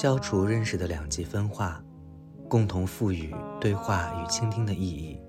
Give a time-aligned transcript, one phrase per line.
[0.00, 1.82] 消除认识的两极分化，
[2.48, 5.20] 共同赋予对话与倾听的意义。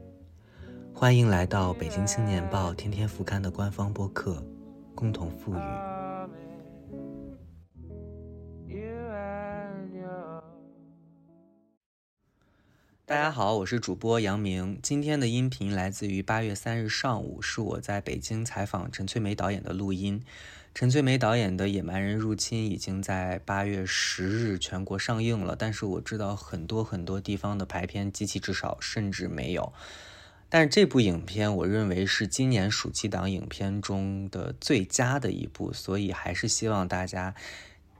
[0.94, 4.36] 欢迎来到北京青年报天天副刊的官方播客
[4.94, 5.58] 《共同赋予》。
[13.08, 14.78] 大家好，我是主播杨明。
[14.84, 20.22] 今天的音频来自于八月三日上午，是我在北京采访陈翠梅导演的录音。
[20.74, 29.74] 陈翠梅导演的《野蛮人入侵》已经在八月十日全国上映了，但是我知道很多很多地方的排片机器至少甚至没有。
[30.48, 37.36] 但是这部影片，我认为是今年暑期档影片中的最佳的一部，所以还是希望大家。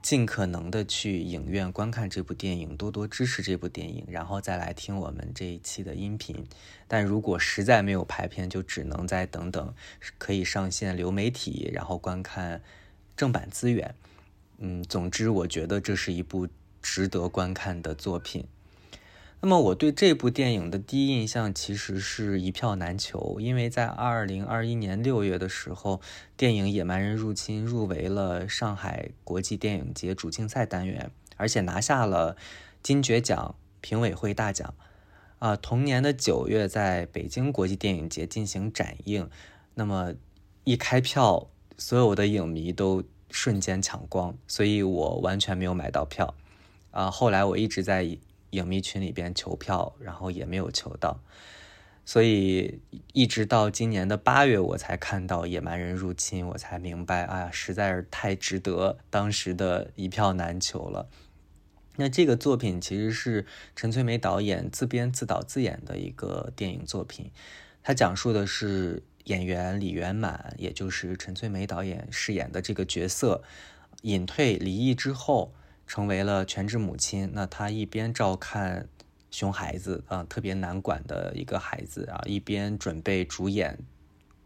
[0.02, 6.46] 尽可能的去影院观看这部电影，多多支持这部电影，然后再来听我们这一期的音频。
[6.88, 9.74] 但如果实在没有排片，就只能再等等，
[10.16, 12.62] 可以上线流媒体，然后观看
[13.16, 13.94] 正版资源。
[14.58, 16.48] 嗯，总之，我觉得这是一部
[16.80, 18.46] 值得观看的作品。
[19.42, 26.02] 那么我对这部电影的第一印象其实是一票难求，因为在二零二一年六月的时候，
[26.36, 32.36] 电影《野蛮人入侵》入围了上海国际电影节主竞赛单元，而且拿下了
[32.82, 34.74] 金爵奖评委会大奖。
[35.38, 39.30] 啊，同年的九月在北京国际电影节进行展映，
[39.72, 40.12] 那么
[40.64, 46.34] 一开票，所有的影迷都瞬间抢光，所以我完全没有买到票。
[46.90, 48.18] 啊，后来我一直在。
[48.50, 51.20] 影迷群里边求票，然后也没有求到，
[52.04, 52.80] 所以
[53.12, 61.08] 一直到今年的八月，我才看到《野蛮人入侵》，我才明白，哎呀，实在是太值得当时的一票难求了。
[61.96, 67.30] 那这个作品其实是陈翠梅导演自编自导自演的一个电影作品，
[67.82, 73.42] 它讲述的是演员李圆满，也就是陈翠梅导演饰演的这个角色，
[74.02, 75.54] 隐退离异之后。
[75.90, 78.88] 成为了全职母亲，那她一边照看
[79.28, 83.76] 熊孩子啊，特别难管的一个孩子啊，一边准备主演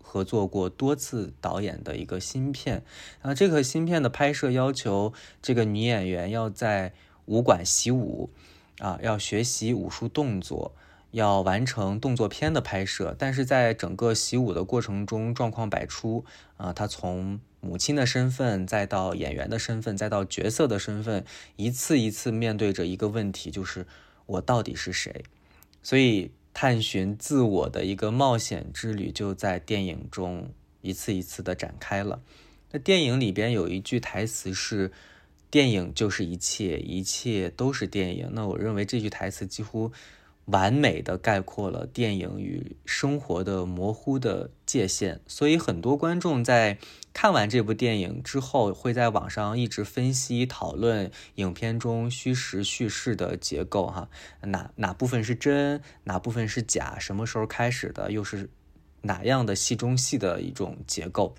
[0.03, 2.83] 合作过多次导演的一个新片
[3.21, 3.35] 啊。
[3.35, 5.13] 这个新片的拍摄要求
[5.43, 6.95] 这个女演员要在
[7.27, 8.31] 武馆习武
[8.79, 10.75] 啊，要学习武术动作，
[11.11, 13.15] 要完成动作片的拍摄。
[13.19, 16.25] 但是在整个习武的过程中，状况百出
[16.57, 21.25] 啊，她从母亲的身份，再到演员的身份，再到角色的身份，
[21.57, 23.87] 一次一次面对着一个问题，就是
[24.27, 25.25] 我到底是谁？
[25.83, 30.51] 所以探寻自我的一个冒险之旅就在电影中
[30.83, 32.21] 一次一次的展开了。
[32.73, 34.93] 那电影里边有一句台词是
[35.51, 39.93] ：“电影就是一切，一切都是电影。”那我认为这句台词几乎。
[40.47, 46.79] 完美的概括了电影与生活的模糊的界限，所以很多观众在
[47.15, 54.09] 看完这部电影之后，会在网上一直分析讨论影片中虚实叙事的结构，哈，
[54.43, 58.51] 哪哪部分是真，哪部分是假，什么时候开始的，又是
[59.03, 61.35] 哪样的戏中戏的一种结构。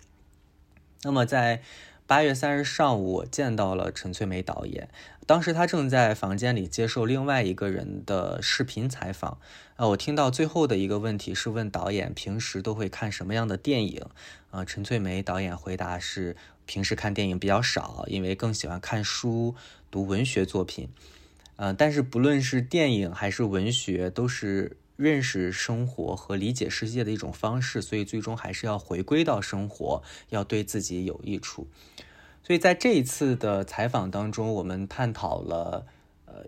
[1.04, 1.62] 那么在
[2.08, 4.90] 八月三日上午，我见到了陈翠梅导演。
[5.28, 9.40] 当时他正在房间里接受另外一个人的视频采访。
[9.76, 14.06] 啊，我听到最后的一个问题是问导演平时都会看什么样的电影？
[14.52, 19.56] 啊，陈翠梅导演回答是平时看电影比较少，因为更喜欢看书、
[19.90, 20.90] 读文学作品。
[21.56, 31.68] 呃，但是不论是电影还是文学，都是认识生活和理解世界的一种方式，所以最终还是要回归到生活，要对自己有益处。
[32.46, 35.88] 所以在这一次的采访当中，我们探讨了，
[36.26, 36.46] 呃，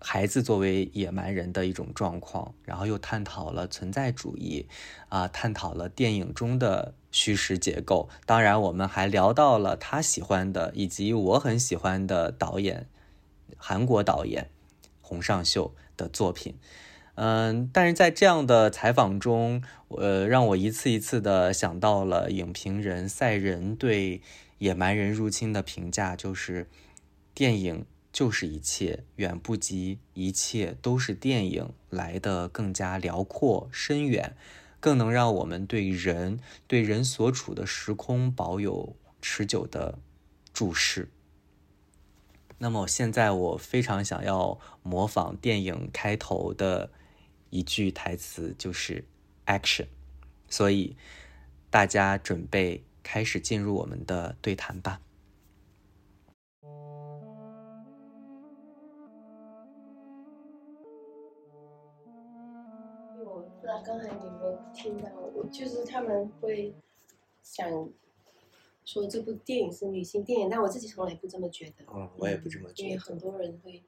[0.00, 4.66] 孩子作为野蛮人的一种状况，然后又探讨了存在主义，
[5.08, 8.08] 啊，探讨了电影中的虚实结构。
[8.24, 12.88] 当然，我们还聊到了他喜欢的以及我很喜欢的导演，
[13.56, 14.50] 韩国导演
[15.00, 16.56] 洪尚秀的作品。
[17.14, 24.20] 嗯，但是在这样的采访中，呃，让我一次一次的想到了影评人赛人对。
[24.58, 26.68] 野蛮人入侵的评价就是：
[27.34, 34.34] 电影就是一切，远不及一切都是电影来的更加辽阔深远，
[34.80, 39.98] 更能让我们对人、对人所处的时空保有持久的
[40.54, 41.10] 注视。
[42.56, 46.90] 那么，现在我非常想要模仿电影开头的
[47.50, 49.04] 一句台词，就是
[49.44, 49.88] “action”，
[50.48, 50.96] 所以
[51.68, 52.85] 大家准备。
[53.06, 55.00] 开始进入我们的对谈吧。
[63.24, 66.74] 我不知道刚才你们听到，我就是他们会
[67.44, 67.88] 想
[68.84, 71.84] 说这部电影是女性电影，但我自己从来不这么觉得。
[71.94, 72.88] 嗯，我也不这么觉得。
[72.88, 73.80] 因为很多人会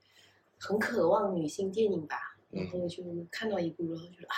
[0.61, 4.37] 很渴望女性电影吧，然后就看到一部，然后觉得啊，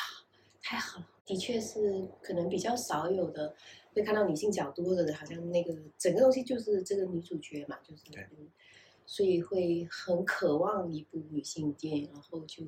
[0.63, 1.07] 太好了。
[1.27, 3.55] 的确是可能比较少有的
[3.93, 8.03] 会看到女性角度的，好像那个整个东西就是这个女主角嘛，就是，
[9.07, 12.65] 所以会很渴望一部女性电影，然后就。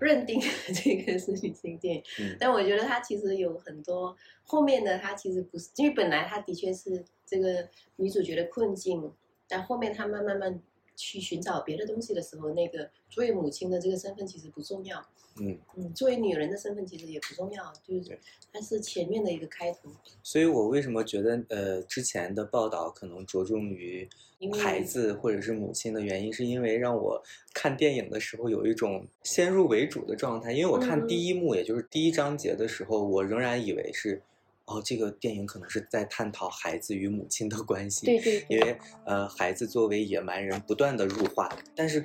[0.00, 0.40] 认定
[0.74, 2.02] 这个是女性电影，
[2.36, 9.12] 但我觉得它其实有很多后面的，它其实不是，因为本来它的确是这个女主角的困境，
[9.46, 10.60] 但后面她慢慢慢
[10.96, 15.04] 去寻找别的东西的时候，那个作为母亲的这个身份其实不重要。
[15.40, 18.16] 嗯嗯，作为女人的身份其实也不重要，就是
[18.52, 19.90] 它是前面的一个开头。
[20.22, 24.08] 所以我为什么觉得呃之前的报道可能着重于
[24.52, 27.20] 孩子或者是母亲的原因，是因为让我
[27.52, 30.52] 看电影的时候有一种先入为主的状态。
[30.52, 34.22] 因为我看第一幕，也就是第一章节的时候，我仍然以为是
[34.66, 38.06] 哦，这个电影可能是在探讨孩子与母亲的关系。
[38.06, 38.44] 对对。
[38.48, 42.04] 因为呃，孩子作为野蛮人不断的入化，但是。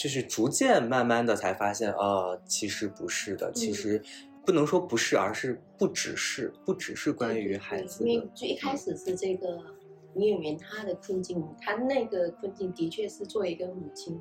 [0.00, 4.00] 就是逐渐慢慢的才发现，呃，其实不是的，其实
[4.46, 8.06] 不能说不是，而是不只是，不只是关于孩子。
[8.06, 9.60] 因为就一开始是这个
[10.14, 14.16] 女演员她的困境，她那个困境的确是作为一个母亲，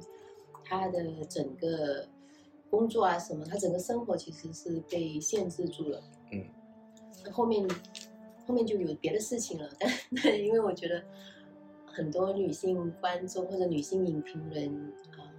[0.65, 2.09] 她的整个
[2.71, 6.01] 工作啊什么，她整个生活其实是被限制住了。
[6.31, 6.44] 嗯。
[7.31, 7.68] 后面
[8.45, 9.69] 后面就有别的事情了，
[10.24, 11.03] 但因为我觉得
[11.85, 14.69] 很多女性观众或者女性影评人
[15.18, 15.33] 啊。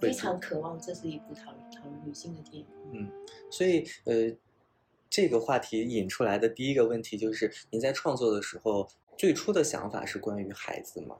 [0.00, 2.66] 非常渴望这是一部讨讨论女性的电影。
[2.94, 3.12] 嗯，
[3.50, 4.34] 所以呃，
[5.10, 8.88] 这个话题引出来的第一个问题就是，您在创作的时候
[9.18, 11.18] 最初的想法是关于孩子吗？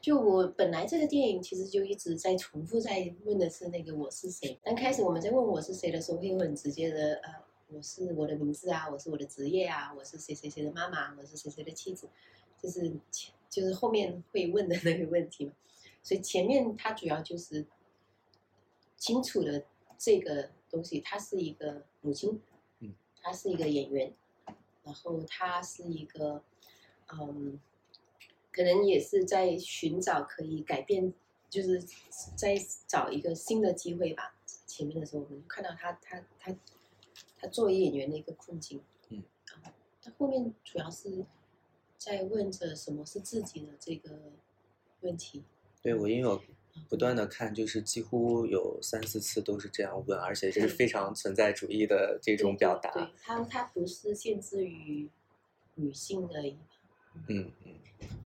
[0.00, 4.58] 就我本来这个电影其实就一直在重复在问的是那个我是谁。
[4.64, 7.30] 刚开始我们在问我是谁的时候，会很直接的呃，
[7.74, 12.08] 我是我的名字啊，我是我的职业啊，我是谁谁谁的妈妈，我是谁谁的妻子，
[12.56, 12.92] 就是
[13.50, 15.52] 就是后面会问的 那个问题嘛。
[16.00, 17.66] 所以前面他主要就是
[18.96, 19.64] 清楚的
[19.98, 22.40] 这个东西，她是一个母亲，
[22.78, 24.12] 嗯，她是一个演员，
[24.84, 26.44] 然后她是一个，
[27.08, 27.58] 嗯，
[28.52, 31.12] 可能也是在寻找可以改变，
[31.50, 31.82] 就是
[32.36, 32.54] 在
[32.86, 34.36] 找一个新的机会吧。
[34.66, 36.54] 前面的时候我们看到她，她，她，
[37.36, 39.22] 她作为演员的一个困境，嗯，
[40.02, 41.24] 然后面主要是
[41.98, 44.18] 在问着什么是自己的这个
[45.00, 45.42] 问题。
[45.82, 46.42] 对，我因为我
[46.88, 52.90] 不断的看，就是几乎有三四次都是这样问，而且这是非常存在主义的这种表达。
[52.92, 55.08] 对，他，他不是限制于
[55.74, 56.56] 女性而已。
[57.28, 57.74] 嗯嗯，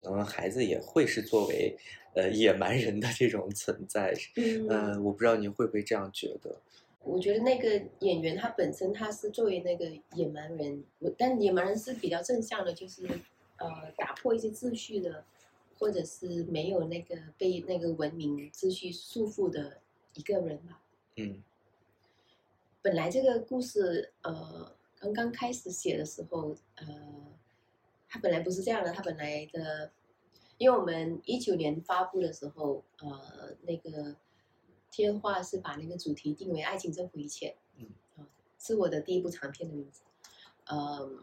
[0.01, 1.77] 然孩子也会是作为
[2.13, 4.13] 呃野蛮人的这种存在。
[4.35, 6.55] 嗯，我不知道您会不会这样觉得？
[7.03, 9.85] 我觉得那个演员他本身他是作为那个
[10.15, 10.83] 野蛮人，
[11.17, 13.07] 但野蛮人是比较正向的，就是
[13.57, 15.25] 呃打破一些秩序的。
[15.81, 19.79] 或者是没有那个被那个文明秩序束缚的
[20.13, 20.81] 一个人吧。
[21.15, 21.41] 嗯。
[22.81, 26.85] 本来这个故事，呃，刚刚开始写的时候，呃，
[28.09, 28.91] 他本来不是这样的。
[28.91, 29.89] 他本来的，
[30.57, 34.17] 因为我们一九年发布的时候，呃，那个
[34.91, 37.55] 天化是把那个主题定为“爱情征服一切”。
[37.77, 37.87] 嗯。
[38.17, 38.27] 啊，
[38.57, 40.01] 是我的第一部长片的名字。
[40.65, 41.19] 嗯，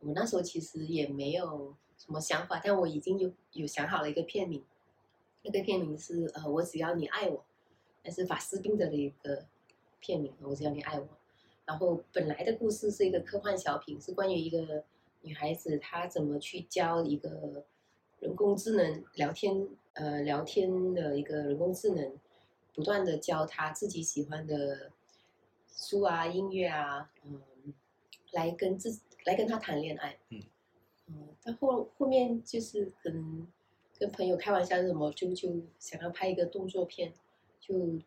[0.00, 1.74] 我那时候其实也没有。
[1.98, 2.60] 什么想法？
[2.62, 4.62] 但我已经有有想好了一个片名，
[5.42, 7.42] 那个片名是呃，我只要你爱我，
[8.04, 9.46] 那是法斯宾德的一个
[9.98, 10.30] 片名。
[10.42, 11.08] 我只要你爱我。
[11.64, 14.84] 然后本来的故事是一个科幻小品，是关于一个
[15.22, 17.64] 女孩子她怎么去教一个
[18.20, 22.12] 人工智能聊天呃聊天的一个人工智能，
[22.76, 24.92] 不断的教他自己喜欢的
[25.72, 27.42] 书啊音乐啊嗯，
[28.32, 30.18] 来跟自来跟他谈恋爱。
[30.28, 30.42] 嗯。
[31.08, 33.46] 嗯，但后后面就是跟
[33.98, 37.14] 跟朋友开玩笑什么，就就想要拍一个动作片，
[37.60, 37.98] 就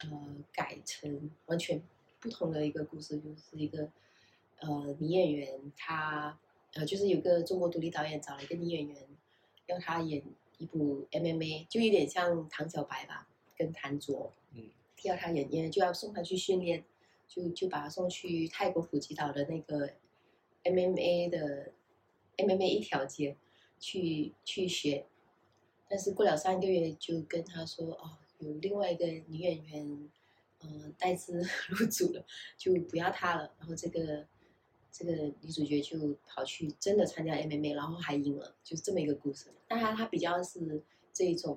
[0.00, 1.80] 呃改成完全
[2.20, 3.88] 不同的一个故事，就是一个
[4.58, 6.38] 呃女演员，她
[6.74, 8.96] 呃就是有个中国独立导演找了一个女演员，
[9.66, 10.22] 要她演
[10.58, 14.70] 一部 MMA，就有点像唐小白吧，跟谭卓，嗯，
[15.02, 16.84] 要他演演就要送他去训练，
[17.28, 19.90] 就就把他送去泰国普吉岛的那个
[20.64, 21.72] MMA 的。
[22.36, 23.36] MMA 一条街，
[23.78, 25.06] 去去学，
[25.88, 30.10] 但是过了三个月就跟他说哦，有另外一个女演员，
[30.64, 32.26] 嗯，代资 入组了，
[32.58, 33.54] 就不要她了。
[33.60, 34.26] 然后这个
[34.90, 39.46] 这个女主角就跑去真的参加 MMA，然后还赢了，就是这么一个故事。
[39.68, 40.82] 但她她比较是
[41.12, 41.56] 这种，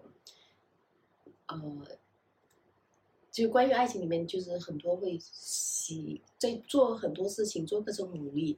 [1.47, 1.87] 呃，
[3.31, 8.57] 就关于爱情里面，就是很多会喜在做很多事情，做各种努力，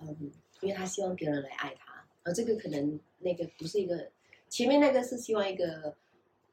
[0.00, 0.32] 嗯。
[0.60, 4.10] 因为他希望别人来爱他，后这个可能那个不是一个，
[4.48, 5.94] 前面那个是希望一个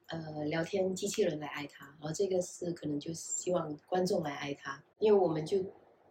[0.06, 5.58] 呃聊天机器人来爱他，然后这个是可能就希望观众来爱他，因为我们就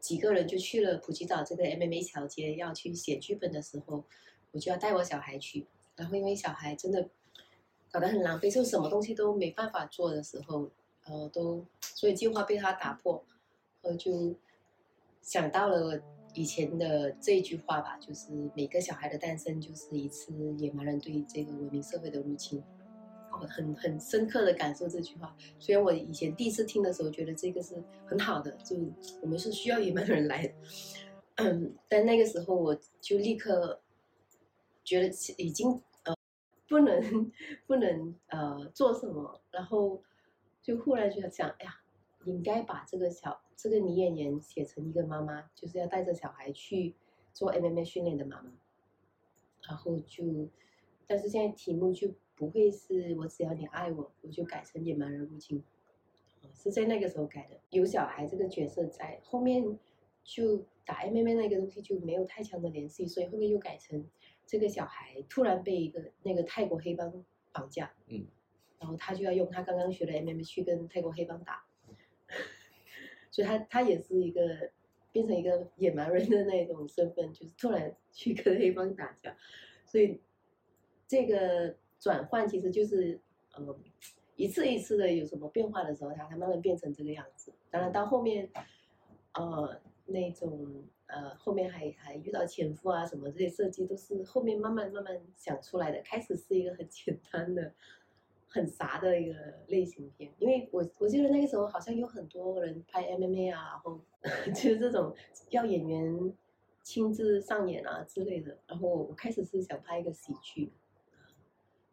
[0.01, 4.03] 几个人就去了普吉岛这个 MMA 小街要去写剧本的时候，
[4.51, 5.65] 我就要带我小孩去，
[5.95, 7.07] 然后因为小孩真的
[7.95, 10.69] 搞得很狼狈，就什么东西都没办法做的时候，
[11.05, 13.23] 呃，都 所以计划被他打破，
[13.83, 14.35] 呃，就
[15.21, 16.01] 想到了。
[16.37, 22.61] 以前的这句话吧，就是每个小孩的诞生就是一次野蛮人对这个文明社会的入侵，
[23.31, 25.33] 我很很深刻的感受这句话。
[25.59, 28.75] 虽然我以前第一次听的时候觉得这个是很好的，就
[29.21, 30.53] 我们是需要野蛮人来，
[31.35, 33.79] 嗯， 但那个时候我就立刻
[34.83, 35.81] 觉得已经
[36.67, 37.31] 不能
[37.65, 40.01] 不能呃做什么，然后
[40.61, 41.81] 就忽然就想，哎呀。
[42.25, 46.95] 应该把这个小这个女演员写成一个妈妈，就是要带着小孩去
[47.31, 48.51] 做 MMA 训练的妈妈。
[49.61, 50.49] 然后就，
[51.05, 55.61] 但是现在题目就不会是我只要你爱我，我就改成野蛮人入侵，
[56.55, 57.59] 是在那个时候改的。
[57.69, 59.77] 有小孩这个角色在后面，
[60.23, 64.03] 就打 MMA 那个东西就没有太强的联系，所以后面又改成
[64.45, 68.25] 这个小孩突然被一个那个泰国黑帮绑架，嗯，
[68.79, 71.65] 然后他就要用他刚刚学的 MMA 去跟泰国黑帮打。
[73.31, 74.71] 所以他他也是一个
[75.11, 79.35] 变成一个野蛮人的那种身份，就是突然去跟黑帮打架，
[79.85, 80.21] 所以
[81.07, 83.19] 这个转换其实就是
[83.57, 83.77] 嗯
[84.37, 87.53] 一次一次的有什么变化的时候，他他慢慢变成这个样子。
[87.69, 88.49] 当然到后面
[89.33, 97.73] 呃那种呃后面还还遇到前夫啊什么这些设计都是后面慢慢慢慢想出来的，开始是一个很 简单的。
[98.47, 99.35] 很杂的一个
[99.67, 103.99] 类型片，因为我我记得那个时候好像有很多人拍 MMA 啊，然后
[104.55, 105.13] 就是这种
[105.49, 106.33] 要演员
[106.81, 108.57] 亲自上演啊之类的。
[108.65, 110.71] 然后我开始是想拍一个喜剧，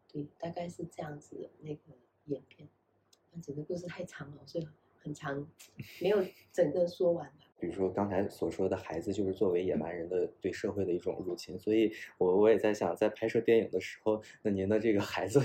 [0.07, 1.81] 对，大概是这样子的那个
[2.27, 2.69] 演变。
[3.29, 4.65] 但整个故事太长了，所以
[5.01, 5.45] 很长，
[6.01, 7.45] 没有整个说完吧。
[7.59, 11.57] 比如说刚才所说的孩子，就是作为野蛮人的对社会的一种入侵。
[11.59, 15.39] 所以我我也在想，在拍摄电影的时候，那您的这个孩子。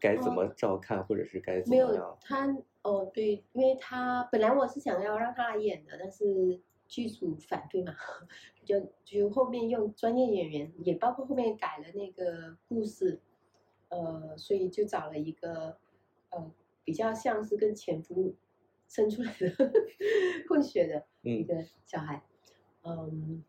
[0.00, 1.88] 该怎么照看，或者是该怎么样？
[1.88, 7.94] 没有他哦，对，因为他本来我是想要让他来演的，但是剧组反对嘛，
[8.66, 13.20] 就就后面用专业演员，也包括后面改了那个故事，
[13.90, 15.78] 呃，所以就找了一个
[16.30, 18.34] 呃比较像是跟前夫
[18.88, 19.48] 生出来的
[20.50, 22.22] 混血的一个小孩，
[22.82, 23.42] 嗯，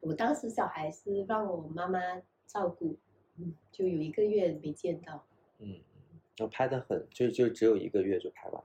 [0.00, 1.98] 我当时小孩是让我妈妈
[2.46, 2.96] 照顾，
[3.36, 5.24] 嗯，就有一个月没见到。
[5.58, 5.80] 嗯，
[6.36, 8.62] 要拍的很，就就只有一个月就拍完，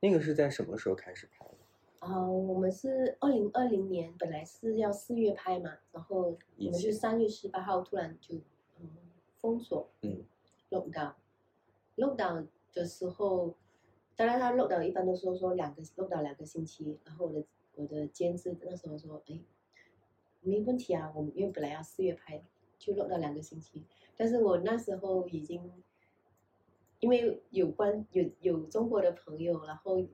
[0.00, 2.06] 那个是在什么时候开始拍的？
[2.06, 8.36] 啊，我们是二零二零年，本来是要四月拍嘛，然后我们是三月十八号突然就
[8.78, 8.88] 嗯
[9.36, 10.22] 封锁，嗯
[10.70, 13.54] ，lock down，lock down 的时候，
[14.14, 17.44] 当然他 lock down 一般都说说两个 lock down 两个星期，然后我的
[17.78, 19.40] 我的监制那时候说，哎，
[20.42, 22.42] 没问题啊，我们因为本来要四月拍，
[22.78, 23.84] 就 lock down 两个星期，
[24.16, 25.72] 但是我那时候已经。
[27.00, 30.04] 因为有关有有中国的朋友，然后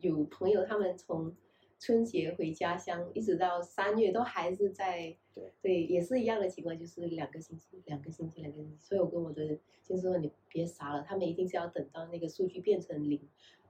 [0.00, 1.32] 有朋友他们从
[1.78, 8.76] 春节回家乡，一直到三月都还是在对对，也是一样的情况，就是两个星期，两个星期，两个星期。
[8.80, 13.20] 所以我跟我的就是说，你别傻了，他们一定是要等到那个数据变成零，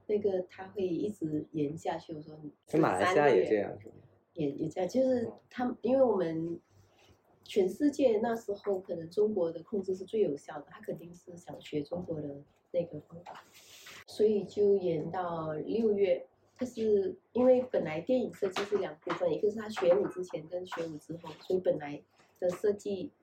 [0.07, 2.13] 那个他会一直延下去。
[2.13, 3.93] 我说你马来西亚也这样是吗？
[4.33, 6.59] 也也这样，就是他，因为我们。
[7.49, 12.35] 全世界那时候可能中国的控制是最有效的，他肯定是想学中国的
[12.71, 13.41] 那个方法，
[14.05, 16.27] 所以就延到六月。
[16.57, 22.01] 但是因为本来电影设计是两部分，一个是他学舞之前跟学舞之后，所以本来
[22.37, 23.13] 的设计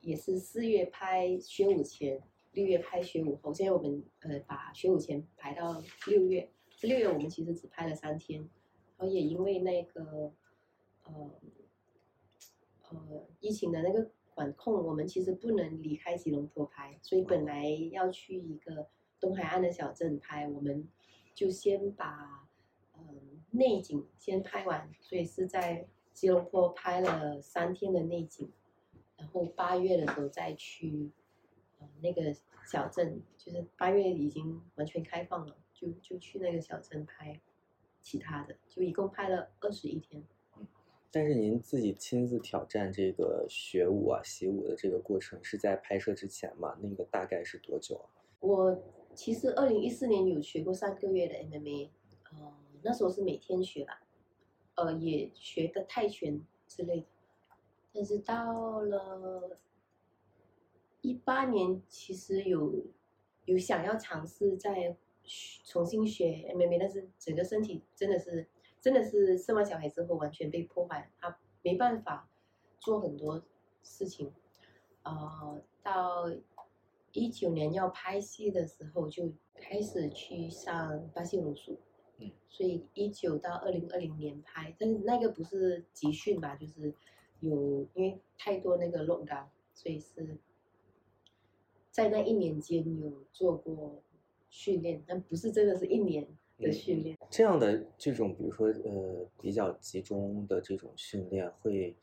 [0.00, 2.20] 也是四月拍学舞前，
[2.54, 3.52] 六月拍学舞后。
[3.52, 8.40] 现在我们呃把学舞前排到六月，这六月我们其实只拍了三天，
[8.96, 10.32] 然后也因为那个
[11.04, 11.30] 呃。
[12.90, 18.86] 呃，疫情的那个管控，我们其实不能离开吉隆坡拍，所以本来要去一个
[19.18, 20.86] 东海岸的小镇拍，我们
[21.34, 22.46] 就先把
[22.96, 28.48] 嗯内景先拍完，所以是在吉隆坡拍了三天的内景，
[29.16, 31.10] 然后八月的时候再去
[31.84, 37.38] 呃那个小镇，就是八月已经完全开放了，就就去那个小镇拍
[38.00, 40.22] 其他的，就一共拍了二十一天。
[41.10, 46.76] 但是您自己亲自挑战这个学舞啊、习舞的这个过程是在拍摄之前吗？
[46.82, 48.10] 那个大概是多久啊？
[48.40, 48.82] 我
[49.14, 51.90] 其实二零一四年有学过三个月的 MMA，
[52.32, 54.02] 呃，那时候是每天学吧，
[54.74, 57.06] 呃，也学的泰拳之类的。
[57.92, 59.56] 但是到了
[61.04, 62.82] 一八年其实有
[63.44, 68.48] 有想要尝试再学重新学 MMA，但是整个身体真的是
[68.80, 72.30] 真的是生完小孩之后完全被破坏，他没办法
[72.80, 73.44] 做很多
[73.82, 74.32] 事情。
[75.02, 76.32] 呃，到
[77.12, 81.78] 一九年要拍戏的时候就开始去上巴西柔术，
[82.16, 86.94] 嗯，所以一九到二零二零年拍，但是那个不是集训吧，就是
[87.40, 89.44] 有因为太多那个 lockdown，
[89.74, 90.38] 所以是
[91.94, 94.02] 在那一年间有做过
[94.50, 96.26] 训练，但不是真的是一年
[96.58, 97.16] 的训练。
[97.30, 101.94] 这样的这种，比如说呃比较集中的这种训练，会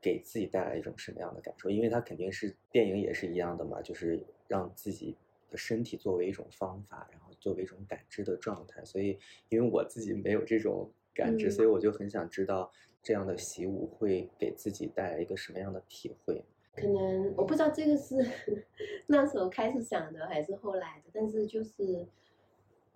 [0.00, 1.68] 给自己带来一种什么样的感受？
[1.68, 5.14] 因为它肯定是电影也是一样的嘛，就是让自己
[5.50, 8.82] 的身体作为一种方法，然后作为一种感知的状态。
[8.86, 9.18] 所以，
[9.50, 12.72] 因为我自己没有这种感知，嗯所以我就很想知道
[13.02, 16.42] 这样的习武会给自己带来一个什么样的体会。
[16.74, 18.16] 可能我不知道这个是
[19.06, 22.06] 那时候开始想的还是后来的，但是就是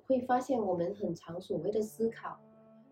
[0.06, 2.38] 会发现我们很常所谓的思考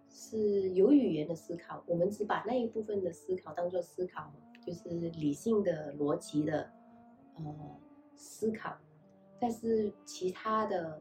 [0.08, 4.30] 是有语言的思考，我们只把那一部分的思考当做思考，
[4.66, 6.70] 就是理性的、逻辑的
[7.36, 7.54] 呃
[8.16, 8.76] 思考，
[9.40, 11.00] 但是其他的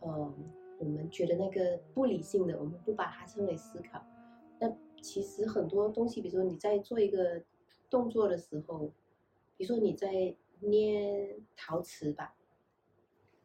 [0.00, 0.34] 呃
[0.78, 4.04] 我们觉得那个不理性的，我们不把它称为思考。
[4.60, 7.42] 那其实很多东西，比如说你在做一个
[7.90, 8.92] 动作的时候，
[9.56, 12.34] 比如说你在捏陶瓷吧，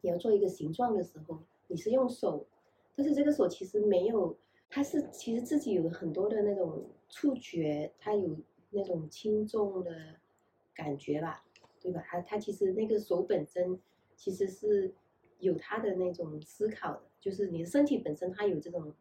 [0.00, 2.46] 你要做一个形状的时候，你是用手，
[2.94, 4.36] 但是这个手其实没有，
[4.68, 8.36] 它是其实自己有很多的那种触觉，它有
[8.70, 10.16] 那种轻重的
[10.74, 11.44] 感觉吧，
[11.80, 12.02] 对吧？
[12.06, 13.80] 它它其实那个手本身
[14.16, 14.92] 其实是
[15.38, 18.92] 有它的那种思考的，就是你的身体本身它有这种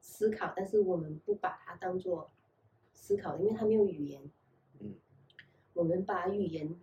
[0.00, 2.30] 思考，但是我们不把它当做
[2.92, 4.20] 思考，因为它没有语言。
[5.72, 6.74] 嗯，我们把语言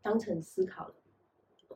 [0.00, 0.94] 当成思考了。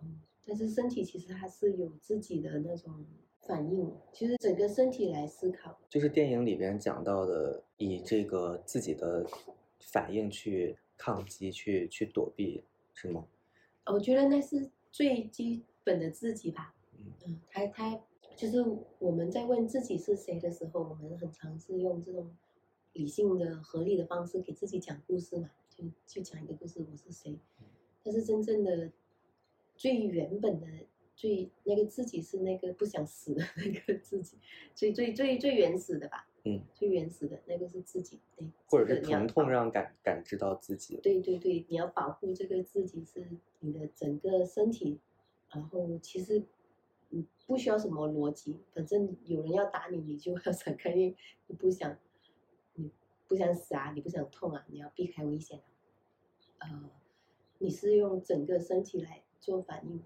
[0.03, 3.05] 嗯，但是身体其实它是有自己的那种
[3.41, 5.79] 反应，其实整个身体来思考。
[5.89, 9.27] 就是电影里边讲到的，以这个自己的
[9.81, 13.27] 反应去抗击、去去躲避，是吗？
[13.87, 16.75] 我觉得那是最基本的自己吧。
[16.99, 18.01] 嗯嗯，他他
[18.35, 18.63] 就是
[18.99, 22.35] 我们在问自己是谁的时候，我们很尝试用这种
[22.93, 27.39] 理性的、合理的方式给自己讲故事嘛，就就讲一个故事，我是谁。
[28.03, 28.91] 但是真正的
[29.77, 30.67] 最原本的、
[31.15, 34.39] 最那个自己是那个不想死的那个自己，
[34.75, 36.27] 最最最最原始的吧。
[36.45, 40.97] 嗯，最原始的那个是自己，对，或者是疼痛让感感知到自己。
[41.03, 43.27] 对对对，你要保护这个自己是
[43.59, 45.01] 你的整个身体，
[45.51, 46.41] 然后其实
[47.11, 51.17] 嗯不需要什么逻辑，反正有人要打你，你就要闪开，你
[51.59, 51.97] 不想你
[53.29, 56.69] 不想死啊，你不想痛啊，你要避开危险啊。
[56.69, 56.91] 呃，
[57.59, 60.05] 你是用整个身体来做反应的，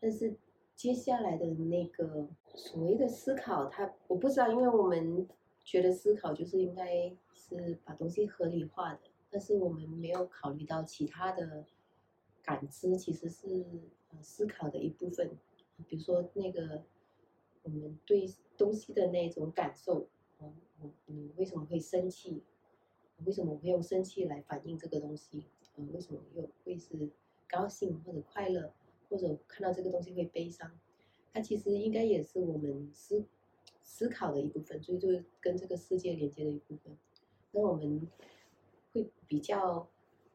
[0.00, 0.36] 但是
[0.74, 5.28] 接下来的那个所谓的思考，它我不知道，因为我们
[5.64, 11.64] 觉得思考就是应该是把东西合理化的，但是我们没有考虑到其他的
[12.42, 13.64] 感知其实是
[14.20, 15.30] 思考的一部分，
[15.86, 16.82] 比如说那个
[17.62, 20.08] 我们对东西的那种感受，
[20.82, 22.42] 我你为什么会生气？
[23.24, 25.46] 为什么会用生气来反映这个东西？
[25.76, 27.08] 嗯，为什么又会是
[27.48, 28.72] 高兴或者快乐，
[29.08, 30.70] 或者看到这个东西会悲伤？
[31.32, 33.24] 它其实应该也是我们思
[33.80, 36.96] 思考的一部分，所以就是跟这个世界连接的一部分。
[37.52, 38.08] 那我们
[38.92, 39.88] 会比较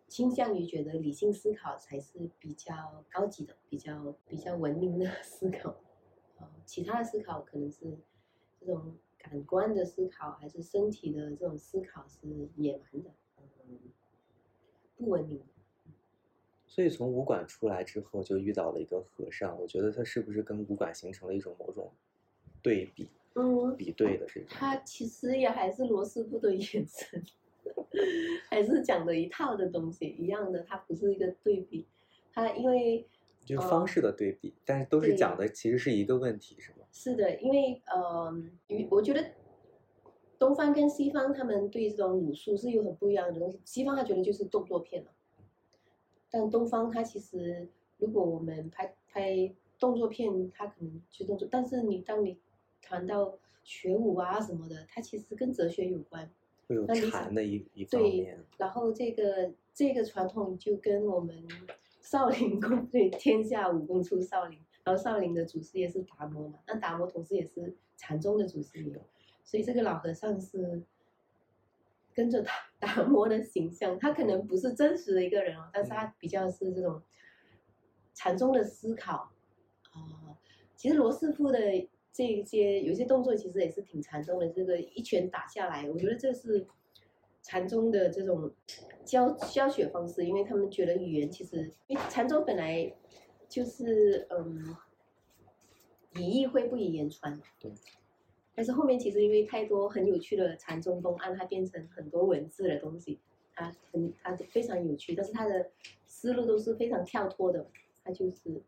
[0.07, 5.75] 倾向于觉得理性思考才是比较高级的、比较比较文明的 思考。
[6.37, 7.97] 呃，其他的思考可能是
[8.59, 8.95] 这种
[9.29, 13.09] 感官的思考，还是身体的这种思考是野蛮的，
[13.67, 13.77] 嗯，
[14.95, 15.41] 不文明。
[16.65, 19.59] 所以从武馆出来之后，就遇到了一个和尚。
[19.59, 21.91] 我觉得他是不是跟武馆形成了一种某种
[22.61, 24.49] 对比、嗯，比对的这种？
[24.49, 27.23] 他其实也还是罗斯福的眼神，
[28.49, 31.87] 还是讲的一套的东西一样的，它不是一个对比。
[32.31, 33.07] 他因为
[33.43, 36.76] 就是方式的对比，但是都是讲的其实是一个问题，是吗？
[36.91, 38.33] 是的，因为呃，
[38.67, 39.23] 与我觉得
[40.39, 43.59] 东方跟西方他们对这种武术是有很不一样的东西。
[43.65, 45.11] 西方他觉得就是动作片了，
[46.29, 52.39] 但东方他其实如果我们拍拍动作片，他可能去动作，但是你当你
[52.81, 56.29] 谈到学武啊什么的，它其实跟哲学有关。
[56.67, 58.45] 会有禅的一一方对面。
[58.57, 61.47] 然后这个这个传统就跟我们
[62.01, 68.97] 少林 功对天下武功出少林，然后少林的祖师爷是达摩嘛，那达摩同时也是禅宗的祖师爷，
[69.43, 70.81] 所以这个老和尚是
[72.13, 77.01] 跟着达达摩的形象，他可能不是真实的一个人哦，但是他比较是这种
[78.13, 79.29] 禅宗的思考
[79.91, 80.39] 啊、
[80.77, 81.59] 其实罗师傅的
[82.13, 86.65] 这一些有些动作其实也是挺禅宗的，这个一拳打下来，我觉得这是
[87.43, 88.49] 禅宗的这种
[89.03, 92.89] 教教学方式，因为他们觉得语言其实，因为禅宗本来
[93.49, 94.75] 就是嗯，
[96.15, 97.71] 以意会不以言传，对。
[98.55, 103.19] 但是后面其实因为太多很有趣的禅宗公案，它变成很多文字的东西，
[103.53, 105.69] 它很它非常有趣，但是它的
[106.05, 107.67] 思路都是非常跳脱的，
[108.03, 108.61] 它就是，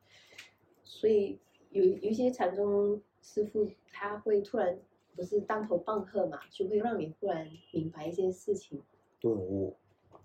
[0.84, 1.40] 所以
[1.72, 4.78] 有有一些禅宗师傅他会突然
[5.16, 8.82] 不是当头棒喝嘛，就会让你忽然明白一些事情。
[9.20, 9.76] 顿悟，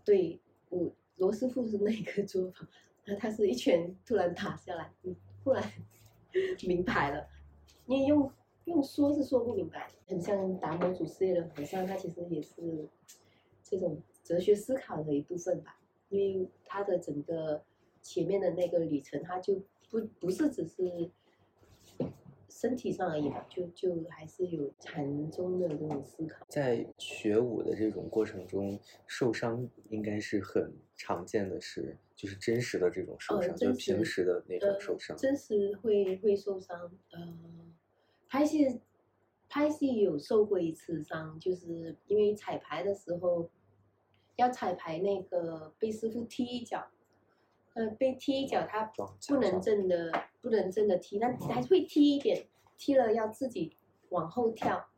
[0.04, 0.38] 对
[0.68, 2.68] 我罗师傅是那个做法，
[3.06, 5.62] 那他是一拳突然打下来，你突然
[6.66, 7.28] 明白了，
[7.86, 8.30] 你用
[8.64, 12.88] 用说是说不明白，很像达摩祖师爷的和尚，他其实也是
[13.62, 17.62] 这种哲学思考的一部分吧，因为他的整个
[18.00, 21.10] 前面的那个旅程，他就不不是只是
[22.48, 26.46] 身体上而已嘛，就就还是有禅宗的这种思考。
[26.48, 35.16] 在学武的这种过程中，受伤应该是很常见的是，就是真实的这种受呃伤，就是平时的那种呃受伤。
[35.16, 36.90] 真实会会受伤。
[37.10, 37.38] 呃，
[38.28, 38.80] 拍戏
[39.48, 43.50] 拍戏有受过一次伤，就是因为彩排的时候
[44.36, 46.88] 要彩排那个被师傅踢一脚，
[47.74, 48.84] 呃，被踢一脚他
[49.28, 53.76] 不能正的不能正的踢，但还是会踢一点，踢了要自己
[54.10, 54.88] 往后跳，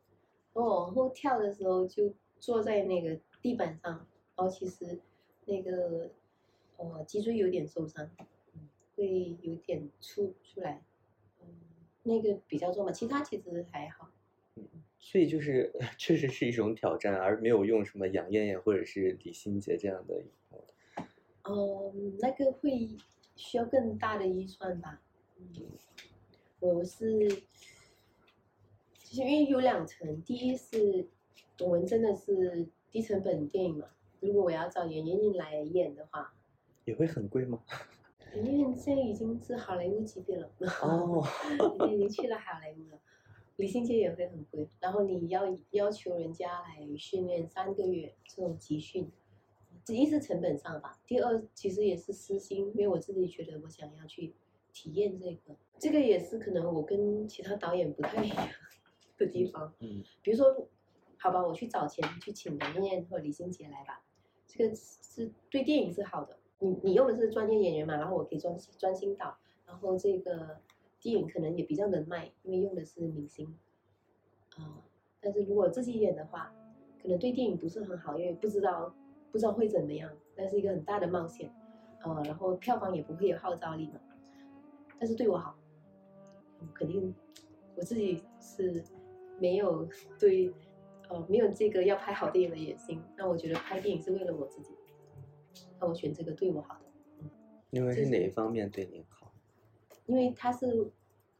[0.53, 3.91] 然后往后跳的时候就坐在那个地板上，
[4.35, 4.99] 然后其实
[5.47, 6.11] 那个
[6.77, 8.07] 呃脊椎有点受伤，
[8.53, 10.83] 嗯，会有点出出来，
[11.41, 11.47] 嗯，
[12.03, 14.11] 那个比较重吧，其他其实还好。
[14.99, 20.21] 所以就是 确实是一种挑战，而没有用什么杨艳艳或者是李心洁这样的。
[21.49, 22.89] 嗯，那个会
[23.35, 25.01] 需要更大的预算吧。
[25.37, 25.47] 嗯，
[26.59, 27.29] 我是，
[28.95, 31.07] 其实因为有两层，第一是
[31.59, 33.87] 我们真的是低成本电影嘛，
[34.27, 36.33] 如果我要找演员来演的话，
[36.83, 37.63] 也会很贵吗？
[38.35, 40.49] 演员现在已经是好莱坞级别了，
[40.83, 41.25] 哦，
[41.89, 42.99] 已经去了好莱坞了。
[43.55, 49.09] 李心洁也会很贵，然后你要要求人家来训练三个月这种集训，
[49.85, 54.35] 第一是成本上吧，第二其实也是私心，因为我自己觉得我想要去
[54.73, 58.47] 体验这个，这个也是可能我跟其他导演不太一样
[59.17, 59.73] 的地方。
[59.79, 60.67] 嗯，比如说，
[61.17, 64.03] 好吧，我去找钱去请杨艳艳或李心洁来吧，
[64.57, 66.35] 这个是对电影是好的。
[66.59, 70.57] 你你用的是专业演员嘛，然后我可以专心专心导，然后这个
[70.99, 73.55] 电影可能也比较能卖，因为用的是明星。
[74.57, 74.81] 啊、
[75.21, 76.51] 但是如果自己演的话，
[76.99, 78.91] 可能对电影不是很好，因为不知道
[79.31, 81.51] 不知道会怎么样，那是一个很大的冒险。
[82.01, 83.99] 呃，然后票房也不会有号召力嘛。
[84.97, 85.55] 但是对我好，
[86.73, 87.13] 肯定
[87.75, 88.83] 我自己是
[89.39, 89.87] 没有
[90.19, 90.51] 对，
[91.09, 93.01] 呃，没有这个要拍好电影的野心。
[93.17, 94.69] 那我觉得拍电影是为了我自己，
[95.79, 97.29] 那我选这个对我好的，
[97.71, 99.31] 因为是是哪一方面对您好？
[100.05, 100.91] 因为它是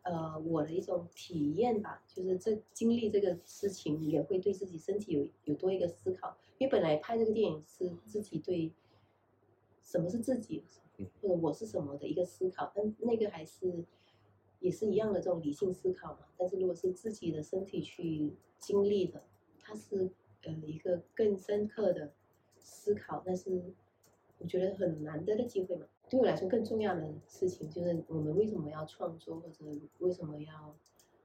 [0.04, 6.38] 呃我的一种体验吧，就是这经历这个事情也会对自己身体有有多一个思考。
[6.58, 8.72] 因为本来拍这个电影是自己对
[9.84, 10.64] 什么是自己
[10.98, 13.86] 嗯，或者我是什么的一个思考，但那个还是
[14.60, 16.22] 也是一样的这种理性思考嘛。
[16.36, 19.24] 但是如果是自己的身体去经历的，
[19.68, 20.10] 它是
[20.44, 22.14] 呃一个更深刻的
[22.58, 23.62] 思考，但是
[24.38, 25.86] 我觉得很难得的机会嘛。
[26.10, 29.66] 对我来说，更重要的事情就是我们为什么要创作，或者
[30.00, 30.74] 为什么要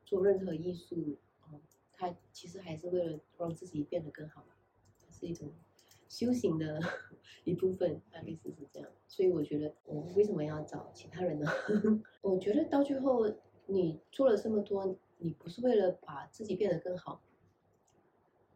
[0.04, 1.16] 做任何艺术，
[1.52, 1.60] 嗯，
[1.92, 4.44] 它其实还是为了让自己变得更好，
[5.08, 5.48] 是一种
[6.08, 6.80] 修行的
[7.44, 8.88] 一部分，大概是是这样。
[9.06, 11.48] 所以我觉得，我为什么要找其他人呢？
[12.22, 13.32] 我觉得到最后，
[13.66, 17.22] 你做了这么多，你不是为了把自己变得更好，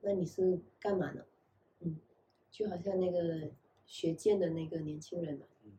[0.03, 1.25] 那你是干嘛呢？
[1.81, 1.97] 嗯，
[2.51, 3.51] 就好像那个
[3.87, 5.73] 学剑的那个年轻人嘛，嗯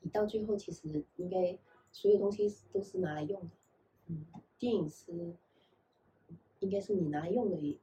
[0.00, 1.58] 你到最后其实应该
[1.90, 3.50] 所有东西都是拿来用的，
[4.06, 4.24] 嗯，
[4.58, 5.34] 电影是
[6.60, 7.78] 应该是你拿来用的一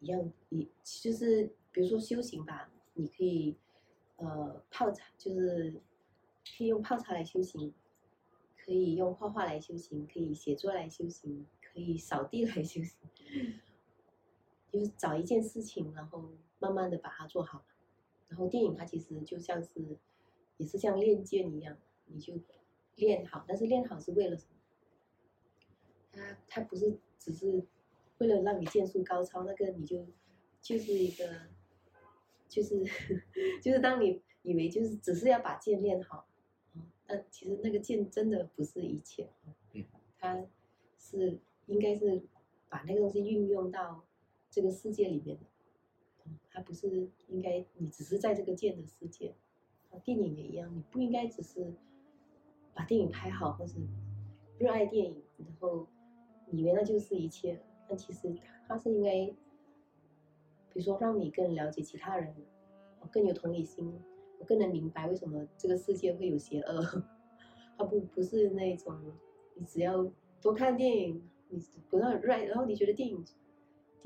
[0.00, 3.56] 一样，你就是比如说修行吧，你可以
[4.16, 5.72] 呃泡茶，就是
[6.56, 7.72] 可以用泡茶来修行，
[8.56, 12.98] 可以用画画来修行，可以写作来修行，可以扫地来修行，
[14.76, 16.22] 就是找一件事情，然后
[16.58, 17.64] 慢慢的把它做好。
[18.28, 19.96] 然后电影它其实就像是，
[20.58, 22.34] 也是像练剑一样，你就
[22.96, 24.50] 练好，但是练好是为了什么？
[26.12, 27.64] 它它不是只是
[28.18, 30.06] 为了让你剑术高超，那个你就
[30.60, 31.24] 就是一个
[32.46, 32.84] 就是
[33.62, 36.28] 就是当你以为就是只是要把剑练好，
[36.74, 39.30] 嗯，但其实那个剑真的不是一切，
[39.72, 39.84] 嗯，
[40.18, 40.44] 它
[40.98, 42.22] 是应该是
[42.68, 44.05] 把那个东西运用到
[44.56, 45.44] 这个世界里面的，
[46.24, 46.88] 嗯，它不是
[47.28, 49.34] 应该你只是在这个剑的世界，
[50.02, 51.74] 电影也一样，你不应该只是
[52.72, 53.74] 把电影拍好或者
[54.58, 55.86] 热爱电影，然后
[56.50, 58.34] 以为那就是一切，但其实
[58.66, 59.26] 它是应该，
[60.72, 62.34] 比如说让你更了解其他人，
[63.12, 63.92] 更有同理心，
[64.38, 67.04] 我更能明白为什么这个世界会有邪恶。
[67.76, 68.98] 它不不是那种
[69.54, 73.22] 你只要多看电影，你不要热爱然后你觉得电影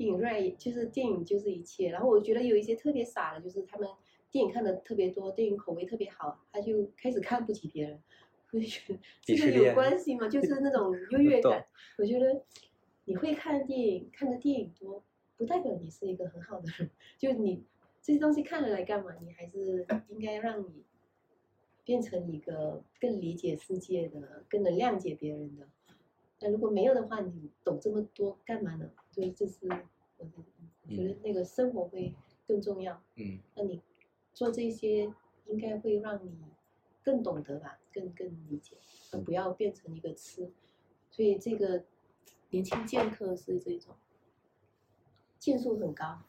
[0.01, 1.89] 电影 right 就是电影就是一切。
[1.89, 3.87] 然后我觉得有一些特别傻的，就是他们
[4.31, 8.01] 电影看的特别多，电影口味特别好，他就开始看不起别人。
[8.51, 10.27] 我就觉得这个有关系吗？
[10.27, 11.65] 就是那种 优越感。
[11.99, 12.43] 我觉得
[13.05, 15.03] 你会看电影，看的电影多，
[15.37, 16.89] 不代表你是一个很好的人。
[17.19, 17.63] 就你
[18.01, 19.11] 这些东西看了来干嘛？
[19.21, 20.83] 你还是应该让你
[21.83, 25.67] 变成一个更理解世界的、更能谅解别人的。
[26.41, 28.89] 那如果没有的话，你懂这么多干嘛呢？
[29.11, 29.67] 所以这是
[30.17, 30.27] 我
[30.85, 32.13] 我觉得那个生活会
[32.47, 33.01] 更重要。
[33.15, 33.81] 嗯，那你
[34.33, 35.13] 做这些
[35.45, 36.31] 应该会让你
[37.03, 38.75] 更懂得吧，更更理解，
[39.11, 40.51] 而不要变成一个吃。
[41.09, 41.83] 所以这个
[42.49, 43.93] 年轻剑客是这种
[45.37, 46.23] 剑术很高。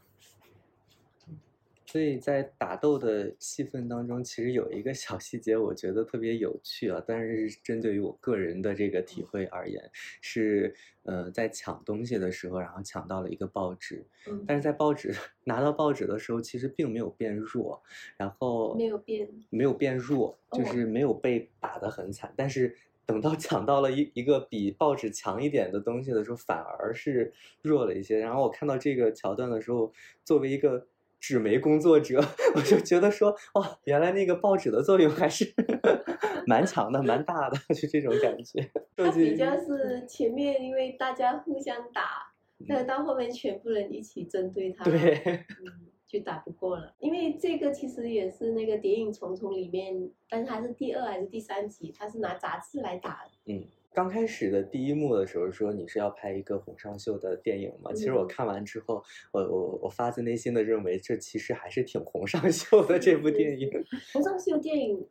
[1.92, 7.05] 所以在打斗的戏份当中，其实有一个小细节，我觉得特别有趣啊。
[7.07, 9.90] 但是针对于我个人的这个体会而言，
[10.22, 17.83] 是呃在抢东西的时候，然后抢到了一个报纸，嗯，但是在报纸 拿到报纸的时候，其实并没有变弱，
[18.16, 22.74] 然后没有变，没有变弱，就哦是没有被打得很惨，但是。
[23.05, 28.16] 等到抢到了一一个比报纸强一点的东西的时候，反而是弱了一些。
[28.20, 29.92] 然后我看到这个桥段的时候，
[30.24, 30.87] 作为一个
[31.22, 32.20] 纸媒工作者，
[32.56, 35.54] 我就觉得说，哇，原来那个报纸的作用还是
[36.48, 38.68] 蛮强的、蛮大的，就这种感觉。
[38.96, 42.35] 它比较是前面因为大家互相打，
[42.68, 44.98] 但是到后面全部人一起针对他，对，
[45.62, 46.92] 嗯，就打不过了。
[46.98, 53.30] 因为这个其实也是那个《谍影重重》里面，但是它是第二还是第三集，他是拿杂志来打的。
[53.46, 58.28] 嗯，刚开始的第一幕的时候说你是要拍一个洪尚秀的电影嘛，其实我嗯。
[58.28, 59.02] 看完之后，
[59.33, 63.70] 我我我发自内心的认为这其实还是挺洪尚秀的这部电影。
[64.12, 65.07] 洪尚秀电影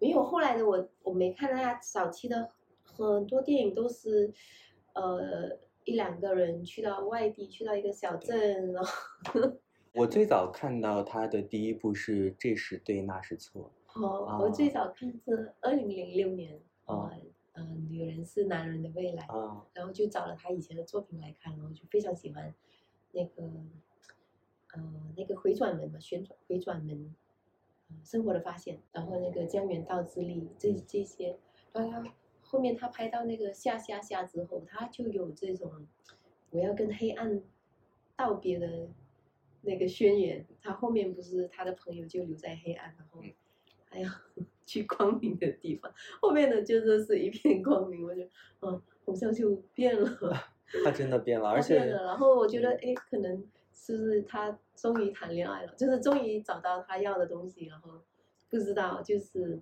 [0.00, 2.48] 没有后来的我我没看大家早期的
[2.82, 4.32] 很多电影都是，
[4.94, 8.92] 呃一两个人去到外地，去到一个小镇，然后。
[9.94, 17.08] 我最早看到他的第一部是《这是对，那是错哦，我最早看是二零零六年，哦
[17.54, 22.54] 呃呃，女人是男人的未来》，啊，然后就找了他以前的作品来看，然后就非常喜欢
[23.12, 23.44] 那个
[24.72, 27.14] 呃那个回转门嘛，旋转回转门，
[27.88, 31.38] 呃生活的发现，然后那个江原道之力这这些，
[31.72, 35.86] 然后他后面他拍到那个下下下之后，他就有这种
[36.50, 37.42] 我要跟黑暗
[38.16, 38.88] 道别的
[39.62, 40.44] 那个宣言。
[40.60, 43.32] 他后面不是他的朋友就留在黑暗，然后嗯。
[43.90, 44.10] 还要
[44.64, 48.22] 去光明的地方，后面的就说是一片光明，我就
[48.60, 50.10] 嗯，好像就变了。
[50.84, 58.00] 他真的变了，而且变且了，然后我觉得，哎，可能是不是他终于谈恋爱了，就是终于找到他要的东西，然后
[58.50, 59.60] 不知道，就是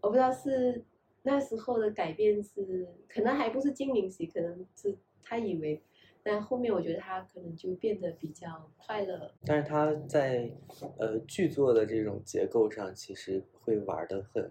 [0.00, 0.84] 我不知道是
[1.22, 5.80] 那时候的改变是，可能还不是精灵喜，可能是他以为，
[6.28, 9.32] 但后面我觉得他可能就变得比较快乐。
[9.44, 10.50] 但是他在
[10.98, 14.50] 呃剧作的这种结构上，其实会玩的很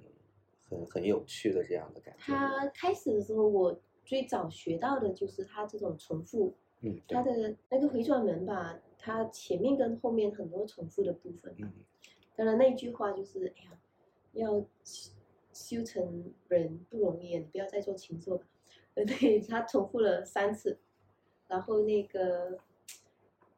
[0.69, 2.21] 很很有趣的这样的感觉。
[2.33, 11.53] 他开始的时候，我最早学到的就是他这种重复，嗯，他的那个回转门吧，他前面跟后面很多重复的部分。
[11.57, 11.69] 嗯
[12.37, 13.79] 当然那句话就是，哎呀，
[14.31, 15.11] 要修
[15.53, 18.45] 修成人不容易，你不要再做禽兽吧。
[18.95, 20.77] 呃，对他重复了三次，
[21.47, 22.59] 然后那个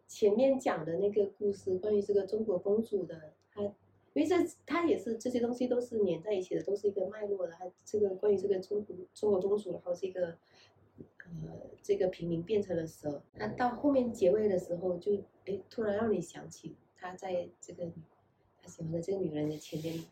[0.08, 3.62] 前面讲的那个故事，关于这个中国公主的，她
[4.13, 7.54] 因为这他也是这些东西都是连在一起的，都是一个脉络的。
[7.54, 10.36] 他这个关于这个中国中国公主，然后这个
[11.19, 15.13] 呃这个平民变成了蛇，那到后面结尾的时候就，
[15.45, 17.91] 哎突然让你想起他在这个
[18.60, 20.04] 他喜欢的这个女人的前面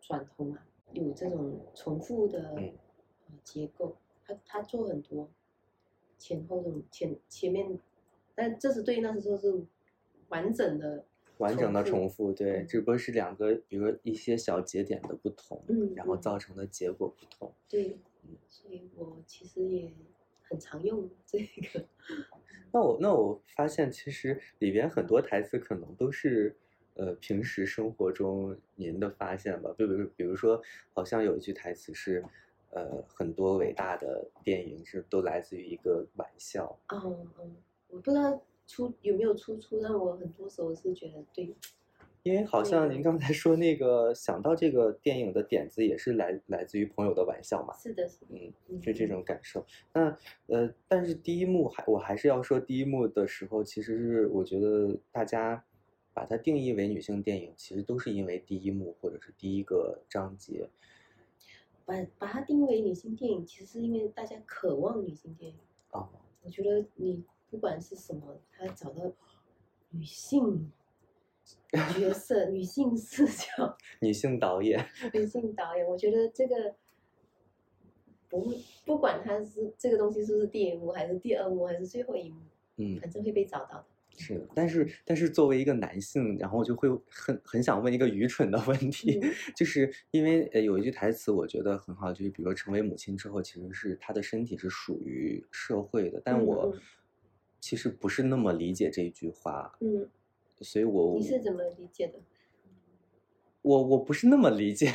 [0.00, 2.58] 转头嘛，有这种重复的
[3.44, 5.28] 结构，他他做很多
[6.18, 7.78] 前后这种前前面，
[8.34, 9.62] 但这是对应那时候是
[10.28, 11.04] 完整的。
[11.38, 17.52] 完整的重复，对，嗯只不过是两个，比如说一些小节点的不同，嗯然后嗯造成的结果不同。
[17.68, 17.96] 对，
[18.48, 19.88] 所以我其实也
[20.42, 21.84] 很常用这个。
[22.72, 26.56] 那我那我发现，其实里边很多台词可能都是
[26.94, 29.72] 呃平时生活中您的发现吧。
[29.78, 30.60] 就比如比如说，
[30.92, 32.24] 好像有一句台词是，
[32.70, 36.78] 呃，很多伟大的电影是都来自于一个玩笑。
[36.88, 37.56] 嗯嗯，
[37.88, 41.54] 我不知道出有没有出处，但我很多时候是觉得对。
[42.24, 49.64] 因为好像您刚才说那个想到这个电影的点子也是来来自于朋友的玩笑嘛，是的，是的，嗯，是这种感受。
[49.94, 50.14] 那
[50.48, 55.64] 呃，但是第一幕还我还是要说，第一幕的时候，其实是我觉得大家
[56.12, 60.68] 把它定义为女性电影，其实都是因为第一幕或者是第一个章节。
[61.88, 65.58] 把把它定为女性电影，其实是因为大家渴望女性电影
[65.92, 66.06] 啊。
[66.42, 69.10] 我觉得你不管是什么，他找到
[69.88, 70.70] 女性。
[71.98, 76.74] 角色女性视角，女性导演，女性导演，我觉得这个
[78.28, 78.52] 不
[78.84, 82.40] 不管它是这个东西是不是第一幕，还是第二幕，还是最后一幕，
[82.76, 83.84] 嗯，反正会被找到的。
[84.18, 89.20] 是的，但是但是作为一个男性，然后就会很很想问一个愚蠢的问题，
[89.56, 96.74] 就是因为呃有一句台词我觉得很好，就是比如说成为母亲之后，其实是她的身体是属于社会的，但我
[97.60, 100.08] 其实不是那么理解这句话，嗯。
[100.60, 102.14] 所以，我你是怎么理解的？
[103.62, 104.92] 我我不是那么理解。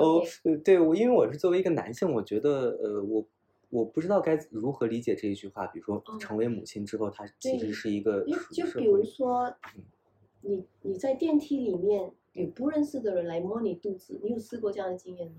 [0.00, 0.20] 哦，
[0.64, 3.24] 对，我因为我是作为一个男性，我觉得，呃，我
[3.72, 5.66] 我不知道该如何理解这一句话。
[5.68, 8.22] 比如说，成为母亲之后，她其实是一个。
[8.52, 9.54] 就比如说，
[10.42, 15.36] 你你在电梯里面有不认识的人来摸你肚子，你有试过这样的经验吗？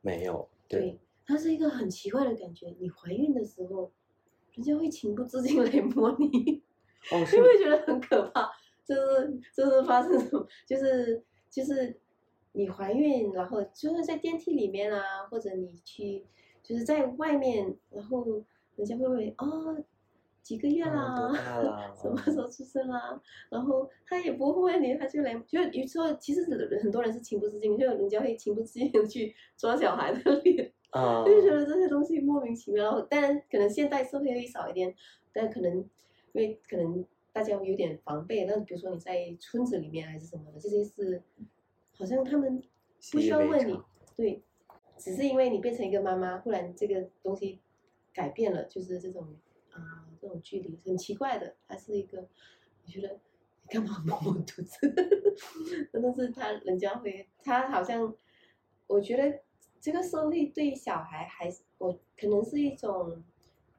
[0.00, 0.48] 没有。
[0.66, 2.74] 对，它是一个很奇怪的感觉。
[2.80, 3.92] 你怀孕的时候，
[4.54, 6.62] 人家会情不自禁 来摸你。
[7.12, 8.50] 哦，你会觉得很可怕，
[8.82, 12.00] 就是就是发生什么，就是就是
[12.52, 16.24] 你怀孕，然后就是在电梯里面啊，或者你去
[16.64, 18.24] 就是在外面，然后
[18.74, 19.76] 人家会问哦
[20.42, 21.32] 几个月啦，
[21.94, 23.22] 什么时候出生啦？
[23.48, 26.44] 然后他也不会问你，他就来，就有时候其实
[26.82, 30.72] 很多人是情不自禁，就人家会情不自禁的去抓小孩的脸，
[31.24, 33.00] 就觉得这些东西莫名其妙。
[33.08, 34.92] 但可能现代社会会少一点，
[35.32, 35.88] 但可能。
[36.36, 41.22] 因为可能大家有点防备，那比如说你在村子里面还是什么的，这些是
[41.92, 42.60] 好像他们
[43.12, 43.78] 不需要问你，
[44.16, 44.42] 对，
[45.04, 47.60] 只是因为你变成一个妈妈，忽然这个东西
[48.12, 49.36] 改变了，就是这种
[49.70, 52.26] 啊这种距离很奇怪的，它是一个，
[52.84, 53.20] 你觉得
[53.62, 54.78] 你干嘛摸我肚子？
[55.92, 58.14] 真的是他人家会，他好像
[58.86, 59.40] 我觉得
[59.78, 63.22] 这个社会对小孩还是我可能是一种。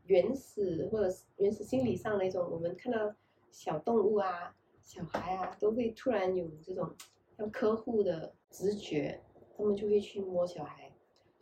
[0.07, 3.11] 原始或者是原始心理上的一种，我们看到
[3.49, 6.95] 小动物啊、小孩啊，都会突然有这种
[7.39, 9.19] 要呵护的直觉，
[9.57, 10.84] 他们就会去摸小孩。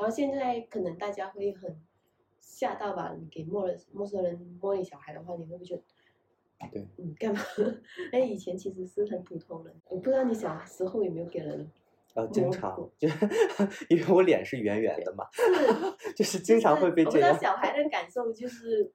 [0.04, 1.74] 然后现在可能大家会很
[2.42, 3.16] 吓到吧？
[3.18, 5.82] 你给陌陌生人摸你小孩的话，你会不会觉得？
[6.74, 7.40] 对，嗯，干嘛？
[8.12, 11.72] 哎，以前其实是很普通的，我不知道你小时候有没有给人。
[12.16, 13.08] 呃，经常就
[13.88, 15.42] 因为我脸是圆圆的嘛，是，
[16.14, 17.34] 就是经常会被这样。
[17.34, 18.92] 我小孩的感受就是，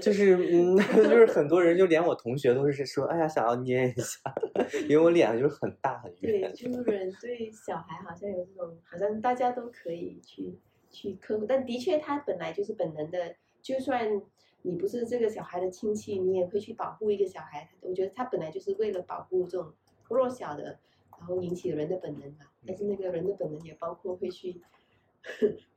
[0.00, 4.20] 就是嗯， 就是很多人就连我同学都是说，哎呀，想要捏一下，
[4.88, 6.40] 因为我脸就是很大很圆。
[6.40, 10.58] 对，就是 对小孩好像有这种，好像大家都可以去
[10.90, 14.20] 去呵护，但的确他本来就是本能的，就算
[14.62, 17.68] 你不是这个小孩的亲戚，你也会去保护一个小孩。
[17.80, 19.72] 我觉得他本来就是为了保护这种
[20.08, 20.78] 弱小的。
[21.18, 24.60] 然后引起人的本能嘛，但是那个人的本能也包括会去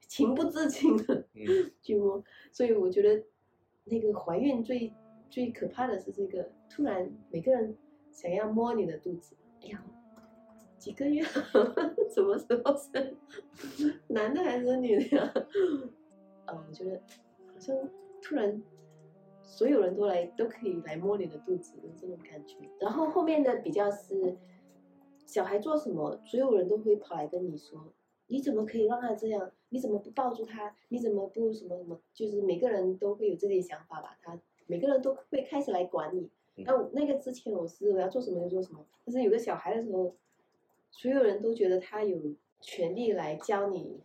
[0.08, 1.24] 情不自禁的
[1.84, 3.24] 去摸，所以我觉得
[3.86, 4.94] 那个怀孕最
[5.30, 7.76] 最可怕的是这个，突然每个人
[8.12, 9.84] 想要摸你的肚子，哎呀，
[10.78, 11.24] 几个月，
[12.14, 13.16] 什么时候生，
[14.10, 15.34] 男的还是女的呀？
[16.46, 17.02] 啊，我觉得
[17.48, 17.76] 好像
[18.22, 18.62] 突然
[19.42, 24.38] 所有人都来都可以来摸你的肚子的这种感觉，然后后面的比较是。
[25.28, 27.92] 小孩做什么，所有人都会跑来跟你说
[28.28, 29.52] ：“你怎么可以让他这样？
[29.70, 30.76] 你怎么不抱住他？
[30.90, 34.18] 你怎么不什么什么？”就是每个人都会有这些想法吧。
[34.22, 36.30] 他每个人都会开始来管你。
[36.58, 40.16] 那我那个之前我是我要做什么就做什么，但是有个小孩的时候，
[40.90, 42.18] 所有人都觉得他有
[42.62, 44.00] 权利来教你，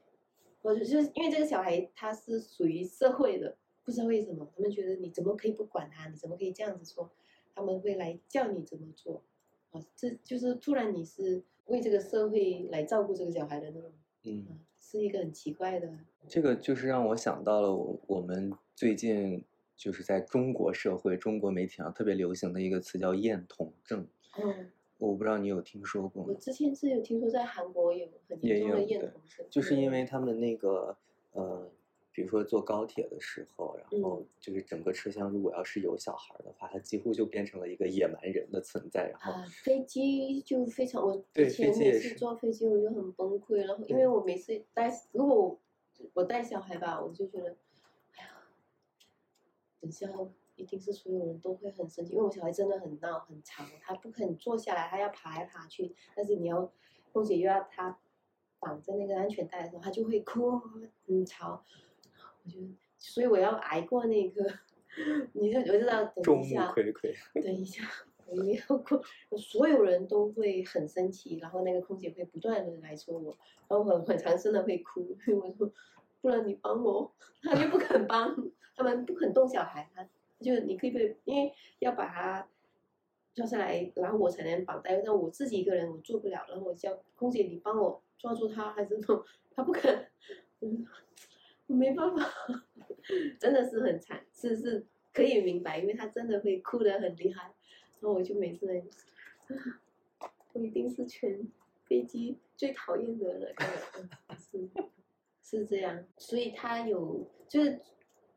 [0.61, 6.09] 或者就是因为这个小孩他是属于社会的，不知道为什么他们觉得你怎么可以不管他？
[6.09, 7.09] 你怎么可以这样子说？
[7.55, 9.23] 他们会来教你怎么做。
[9.71, 13.93] 啊，这就是突然你是为这个社会来照顾这个小孩的那种，
[14.25, 14.47] 嗯，
[14.81, 15.89] 是一个很奇怪的。
[16.29, 17.75] 这个就是让我想到了
[18.07, 19.45] 我们最近
[19.77, 24.07] 就是在中国社会、中国媒体上特别流行的一个词叫厌童症。
[24.39, 26.33] 嗯，我不知道你有听说过吗？
[26.33, 30.97] 我之前是有听说在韩国有很严重的厌童症，就是因为他们那个
[31.33, 31.71] 呃，
[32.13, 39.09] 比如说坐高铁的时候，然嗯后就是整个车厢如果要是有小孩的话，他几乎就变成了一个野蛮人的存在。
[39.09, 45.61] 然后啊，飞机就非常，我对以前每次坐飞机我就很崩溃，然后因为我每次带，如果我
[46.15, 47.57] 我带小孩吧，我就觉得，
[48.17, 48.43] 哎呀，
[49.81, 50.09] 等下
[50.57, 56.71] 一定是所有人都会很生气，因为我小孩真的很闹很吵，他不肯坐下来，他要爬来爬去，但是你要
[57.13, 57.99] 空姐又要他
[58.59, 60.59] 绑在那个安全带的时候，他就会哭
[61.07, 61.65] 很吵，
[62.45, 64.45] 我觉得所以我要挨过那个，
[65.33, 66.73] 你就我就知道等一下。
[66.73, 67.83] 睽睽，等一下，
[68.27, 69.03] 我没有过，
[69.39, 73.37] 所有人都会很生气，然后那个空姐会不断的来说我，
[73.69, 75.73] 然后很很长声的会哭， 我说，
[76.21, 77.13] 不然你帮我，
[77.43, 78.37] 他就不肯帮，
[78.77, 80.07] 他们不肯动小孩，他
[80.41, 82.47] 就你可以不，因为要把他
[83.35, 89.25] 抓下来，然后我才能绑带，但我自己一个人我做不了，然后我叫空姐你帮我抓住他，还是什么，
[89.55, 90.07] 他不肯，
[90.61, 91.10] 嗯，我
[91.75, 92.25] 没办法，
[93.39, 97.55] 真的是很惨，是是可以明白，因为他真的会哭得很厉害，
[98.01, 98.83] 然后我就每次在，
[100.19, 101.49] 啊，我一定是全
[101.85, 103.55] 飞机最讨厌的人
[104.37, 104.69] 是
[105.43, 107.81] 是这样，所以他有就是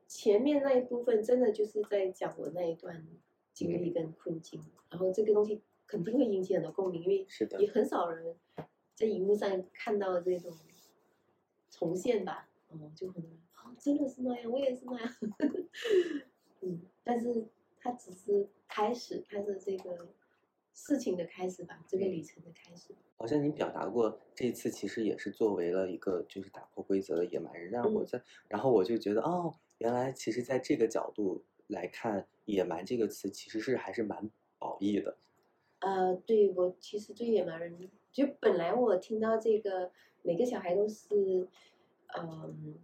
[0.08, 3.06] 前面那一部分真的就是在讲我那一段
[3.54, 8.36] 经历跟困境，然后这个东西肯定会引起很多共鸣，因为是的也很少人
[8.96, 10.52] 在荧幕上看到这种
[11.70, 12.50] 重现吧，
[12.82, 15.14] 哦，就很多人哦，真的是那样，我也是那样，
[16.62, 17.46] 嗯，但是
[17.80, 20.08] 它只是开始，它是这个
[20.74, 22.94] 事情的开始吧，这个旅程的开始。
[23.18, 35.16] 好像你表达过，这次其实也是作为了一个就是打破规则的野蛮人，让我嗯在，然后我就觉得哦，原来其实在这个角度来看，野蛮这个词其实是还是蛮褒义的。
[35.80, 41.48] 呃，对我其实对野蛮人，就本来我听到这个每个小孩都是，
[42.18, 42.76] 嗯，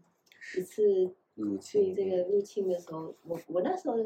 [0.57, 2.23] 一次入对侵这个。
[2.23, 4.05] 入侵的时候，我我那时候的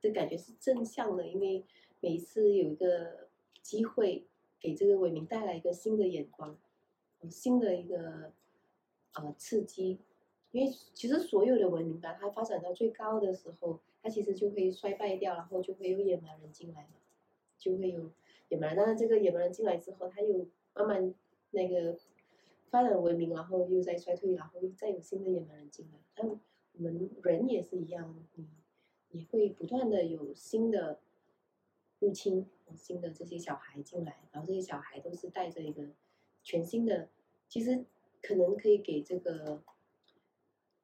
[0.00, 1.64] 的感觉是正向的，因为
[2.00, 3.28] 每一次有一个
[3.62, 4.26] 机会
[4.60, 6.58] 给这个伟明带来一个新的眼光，
[7.20, 8.32] 呃新的一个
[9.14, 9.98] 呃刺激，
[10.50, 16.96] 因为其实所有的文明吧，它发展到最高的时候，它其实就会衰败掉，然后就会有野蛮人进来嘛，
[17.56, 18.10] 就会有
[18.48, 18.84] 野蛮人。
[18.84, 21.14] 但是这个野蛮人进来之后，他又慢慢
[21.52, 21.96] 那个
[22.74, 25.98] 发展文明，然后又在衰退，然后又再有新的野蛮人进来。
[26.12, 28.48] 但我们人也是一样，你
[29.10, 30.98] 你会不断的有新的
[32.00, 32.44] 入侵，
[32.74, 35.84] 新的这些小孩进来，然后这些小孩都是带着一个
[36.42, 37.08] 全新的，
[37.48, 37.84] 其实
[38.20, 39.62] 可能可以给这个，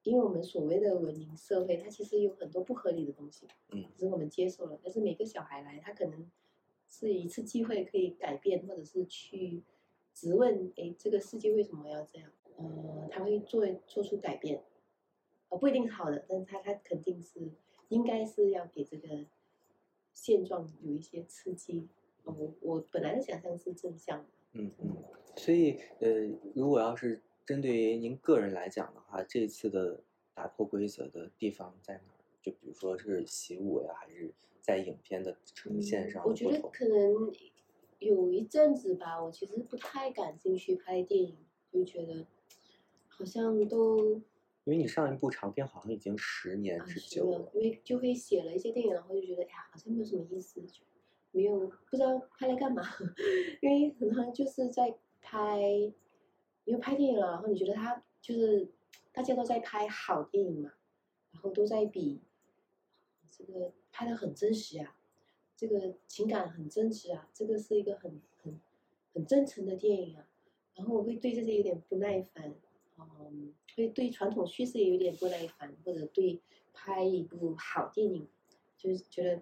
[0.03, 6.31] 因为我们所谓的文明社会，它其实有很多不合理的东西，嗯只是我们接受了，但是每个小孩来，他可能
[6.87, 9.61] 是一次机会可以改变，或者是去
[10.13, 12.31] 质问，哎，这个世界为什么要这样？
[12.57, 14.63] 呃，他会做做出改变，
[15.49, 17.49] 呃，不一定是好的，但是他他肯定是
[17.89, 19.25] 应该是要给这个
[20.13, 21.87] 现状有一些刺激。
[22.23, 24.95] 呃我我本来的想象是正向的，嗯嗯，
[25.35, 29.99] 所以呃，如果要是针对于您个人来讲的话，这次的
[30.35, 32.21] 打破规则的地方在哪儿？
[32.43, 34.31] 就比如说是习武呀，还是
[34.61, 36.61] 在影片的呈现上嗯我觉得？
[36.69, 37.31] 可能
[38.01, 41.37] 有一阵子吧，我其实不太感兴趣拍电影，
[41.71, 42.25] 就觉得
[43.07, 44.15] 好像都
[44.63, 50.81] 因为你上一部长片好像已经十年啊之久了，，因为就会写了一些电影，然后就觉得哎呀，好像没有什么意思，就
[51.29, 52.83] 没有不知道拍来干嘛，
[53.61, 55.61] 因为可能就是在拍，
[56.65, 58.67] 因为拍电影了，然后你觉得他就是
[59.11, 60.71] 大家都在拍好电影嘛，
[61.33, 62.19] 然后都在比
[63.29, 64.95] 这个拍的很真实啊，
[65.61, 68.59] 这个情感很真实啊，这个是一个很很
[69.13, 70.25] 很真诚的电影啊，
[70.73, 72.51] 然后我会对这些有点不耐烦，
[72.97, 76.41] 嗯，会对传统叙事也有点不耐烦，或者对
[76.73, 78.27] 拍一部好电影，
[78.75, 79.39] 就是觉得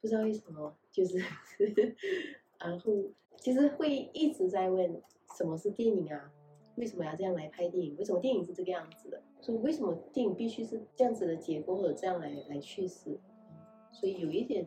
[0.00, 1.22] 不知道为什么，就是，
[2.58, 2.92] 然后
[3.36, 5.00] 其实会一直在问
[5.38, 6.32] 什么是电影啊？
[6.74, 7.96] 为什么要这样来拍电影？
[7.96, 9.22] 为什么电影是这个样子的？
[9.40, 13.20] 说为什么电影必须是这样子的结构或者这样来来叙事？
[13.92, 14.66] 所以有一点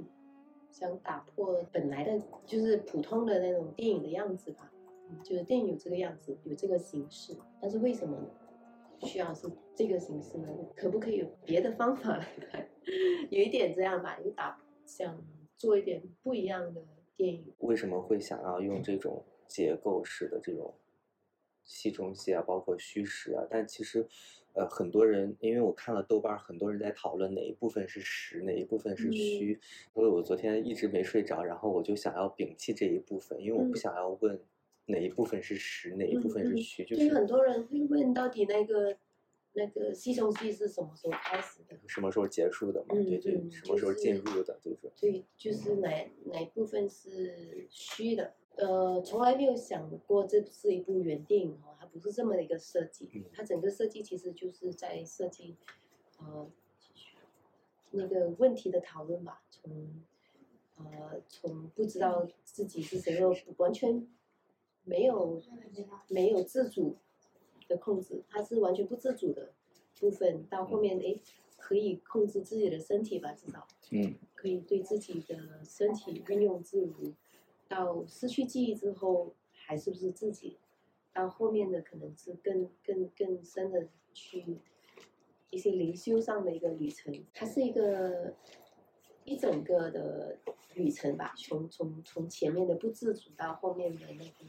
[0.72, 4.70] 想打破本来的，就是普通的那种电影的样子吧。
[5.22, 8.18] 就是电影有这个样子，有这个形式，但是为什么
[9.02, 10.48] 需要是这个形式呢？
[10.76, 12.68] 可不可以有别的方法来拍？
[13.30, 15.22] 有一点这样吧，有打想
[15.56, 16.82] 做一点不一样的
[17.16, 17.54] 电影。
[17.60, 20.74] 为什么会想要用这种结构式的这种
[21.64, 23.46] 戏中戏啊，包括虚实啊？
[23.50, 24.06] 但其实，
[24.54, 29.60] 呃，很多人因为我看了豆瓣，很多人在讨论哪一部分是实，哪一部分是虚，
[29.94, 34.40] 所以我昨天一直没睡着，然后我就想要摒弃这一部分，因为我不嗯想要问
[34.86, 38.98] 哪一部分是实，哪一部分是虚，就是很多人会问，到底那个
[39.54, 41.78] 那个戏中戏是什么时候开始的？
[41.88, 42.88] 什么时候结束的嘛？
[42.96, 44.60] 嗯对对，嗯什么时候进入的？
[44.62, 48.34] 对说，对，就是哪哪一部分是虚的？
[48.56, 55.56] 呃，从来没有想过这是一部原电影哦，它不是这么的一个设计嗯，它整个设计其实就是在设计，
[56.20, 56.48] 呃，
[57.92, 60.04] 那个问题的讨论吧，从
[60.78, 64.08] 呃从不知道自己是谁，又完全
[64.84, 65.42] 没有
[66.10, 66.96] 没有自主
[67.68, 69.52] 的控制，它是完全不自主的
[70.00, 71.20] 部分，到后面诶
[71.58, 73.68] 可以控制自己的身体吧，至少。
[73.92, 77.14] 嗯可以对自己的身体运用自如，
[77.74, 80.60] 到失去记忆之后还是不是自己，
[81.12, 84.60] 到后面的可能是更更更深的去
[85.50, 88.36] 一些灵修上的一个旅程，它是一个
[89.26, 90.38] 一整个的
[90.76, 94.46] 旅程吧，从从从前面的不自主到后面的那个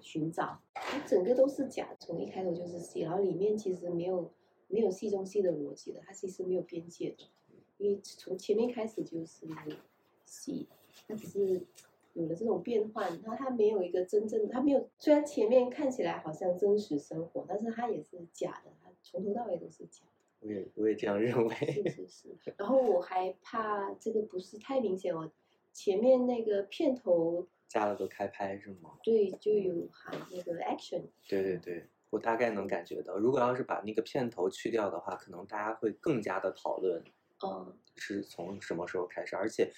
[0.00, 4.30] 寻找，它整个都是假，从一开头就是戏，然后里面其实没有
[4.68, 7.24] 没有戏中戏的逻辑的，它其实没有边界的。
[7.78, 9.46] 因为从前面开始就是
[10.26, 10.66] 戏，
[11.08, 11.62] 它只是
[12.16, 20.02] 有了这种变换，它它没有一个真正，它没有虽然前面看起来好像真实生活，但是它也是假的，它从头到尾都是假
[20.40, 21.54] 我也我也这样认为。
[21.84, 22.54] 的，是 是是。
[22.56, 25.30] 然后我还怕这个不是太明显，我
[25.74, 28.98] 前面那个片头加了个开拍是吗？
[29.02, 37.04] 对就有含那个 action，对对对，我大概能感觉到，如果要是把那个片头去掉的话，可能大家会更加的讨论
[37.44, 39.70] 嗯，是从什么时候开始，而且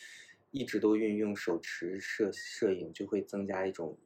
[0.50, 3.96] 一直都运用手持摄摄影，就会增加一种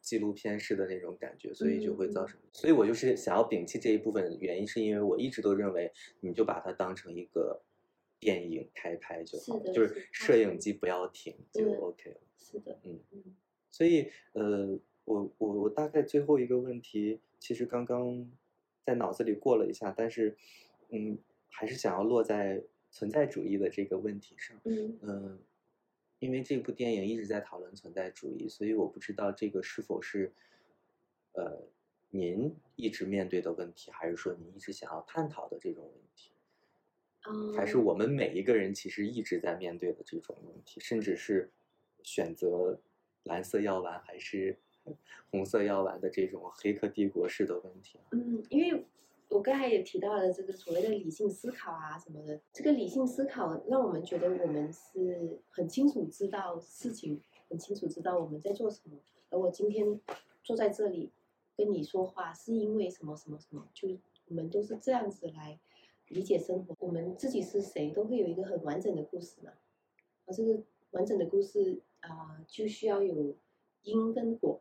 [0.00, 2.38] 纪录片式的那种感觉，所以就会造成。
[2.52, 7.62] 所以我就是想要摒弃这一部分，原因是因为我一直都认为，你就把它当成一个
[8.18, 12.20] 电影开拍就好了，是就是是摄影机不要停就嗯 OK 了。
[12.36, 13.22] 是的，嗯嗯
[13.70, 18.30] 所以，呃，我我我大概最后一个问题，其实刚刚
[18.84, 20.36] 在脑子里过了一下，但是，
[20.90, 21.16] 嗯，
[21.48, 24.60] 还是想要落在存在主义的这个问题上。
[24.64, 25.38] 嗯嗯，
[26.22, 30.32] 因为这部电影一直在讨论存在主义，所以我不知道这个是否是，
[31.32, 31.60] 呃，
[32.10, 36.30] 您一直面对的问题，还是说您一直想要探讨的这种问题，
[37.28, 41.50] 嗯，还是我们每一个人其实一直在面对的这种问题，甚至是
[42.04, 42.78] 选择
[43.24, 44.56] 蓝色药丸还是
[45.28, 47.98] 红色药丸的这种黑客帝国式的问题。
[48.12, 48.84] 嗯，因为
[49.32, 57.18] 我刚才也提到了这个所谓的理性思考啊什么的，这个理性思考让我们觉得我们是很清楚知道事情，
[57.48, 58.98] 很清楚知道我们在做什么。
[59.30, 59.98] 而我今天
[60.44, 61.10] 坐在这里
[61.56, 63.88] 跟你说话，是因为什么什么什么，就
[64.26, 65.58] 我们都是这样子来
[66.08, 66.76] 理解生活。
[66.78, 69.52] 我们自己是谁，都会有一个很完整的故事嘛。
[70.26, 73.34] 而这个完整的故事啊、就需要有
[73.82, 74.60] 因跟果。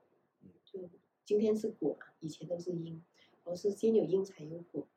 [0.64, 0.80] 就
[1.26, 3.04] 今天是果，以前都是因。
[3.44, 4.88] 而是先有因才有果。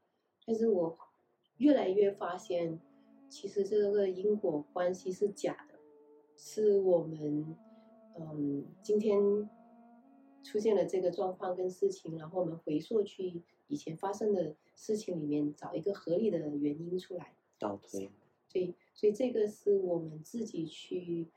[0.47, 0.99] 但是我
[1.59, 2.81] 越来越发现，
[3.29, 5.79] 其实这个因果关系是假的，
[6.37, 7.57] 是我们
[8.19, 9.49] 嗯今天
[10.43, 17.35] 出现了这个状况跟事情，然后我们回溯去以前发生的事情里面，找一个合理的原因出来。
[17.57, 18.11] 倒推，
[18.49, 21.29] 所以，所以这个是我们自己去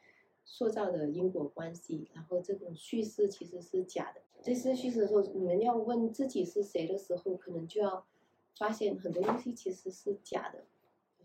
[0.43, 4.21] 塑造的因果关系，然后这种叙事其实是假的。
[4.47, 8.07] 这次叙事的时候，你们要问自己是谁的时候，可能就要
[8.55, 10.63] 发现很多东西其实是假的。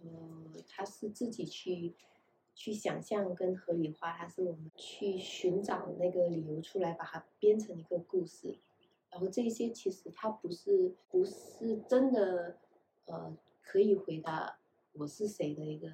[0.01, 1.95] 呃，它是自己去
[2.57, 8.59] 去想象跟合理化，他是我们去寻找那个理由出来，把它编成一个故事。
[9.09, 12.59] 然后这些其实它不是不是真的，
[13.05, 14.59] 呃，可以回答
[14.95, 15.89] 我是谁的一个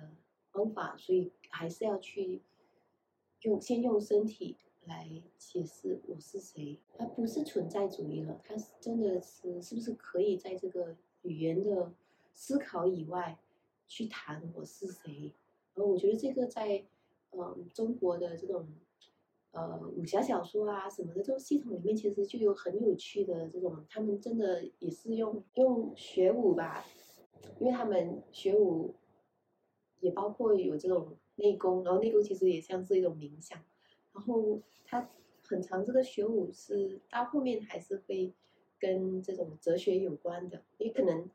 [0.50, 2.40] 方法，所以还是要去
[3.42, 4.56] 用先用身体
[4.88, 6.80] 来解释我是谁。
[6.96, 11.92] 它不是存在主义了，它是真的是是不是可以在这个语言的
[12.32, 13.38] 思考以外
[13.86, 15.32] 去谈我是谁？
[15.74, 16.84] 然后我觉得这个在
[17.30, 18.66] 嗯中国的这种
[19.52, 26.84] 呃武侠小说啊什么的这种系统里面，其实就有很有趣的这种，他们真的也是用用学武吧，
[27.60, 28.94] 因为他们学武
[30.00, 33.58] 也包括有这种内功，然后内功其实也像是一种冥想，
[34.12, 35.10] 然后他
[35.44, 38.32] 很长这个学武是到后面还是会
[38.78, 41.30] 跟这种哲学有关的，也可能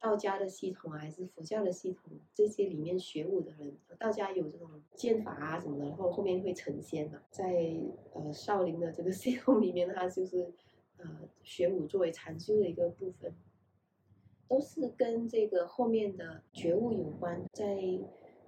[0.00, 7.76] 道家的系统，还是佛教的系统，这些里面学武的人，道家有这种剑法啊什么的，然后后面会成仙嘛，在
[8.12, 10.52] 呃少林的这个 系统里面，它就是
[10.96, 13.34] 呃学武作为禅修的一个部分。
[14.50, 17.44] 都是跟这个后面的觉悟有关。
[17.52, 17.78] 在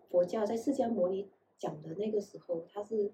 [0.08, 1.28] 佛教，在释迦牟尼
[1.58, 3.12] 讲的那个时候，他是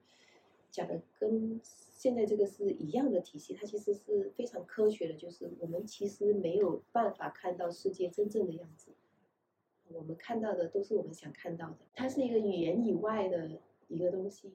[0.77, 8.91] 讲的跟现在这个是一样的体系，它其实是非常科学的，就是我们其实没有办法看到世界真正的样子，
[9.89, 13.53] 我们看到的都是我们想看到的，它是一个语言以外的
[13.89, 14.53] 一个东西。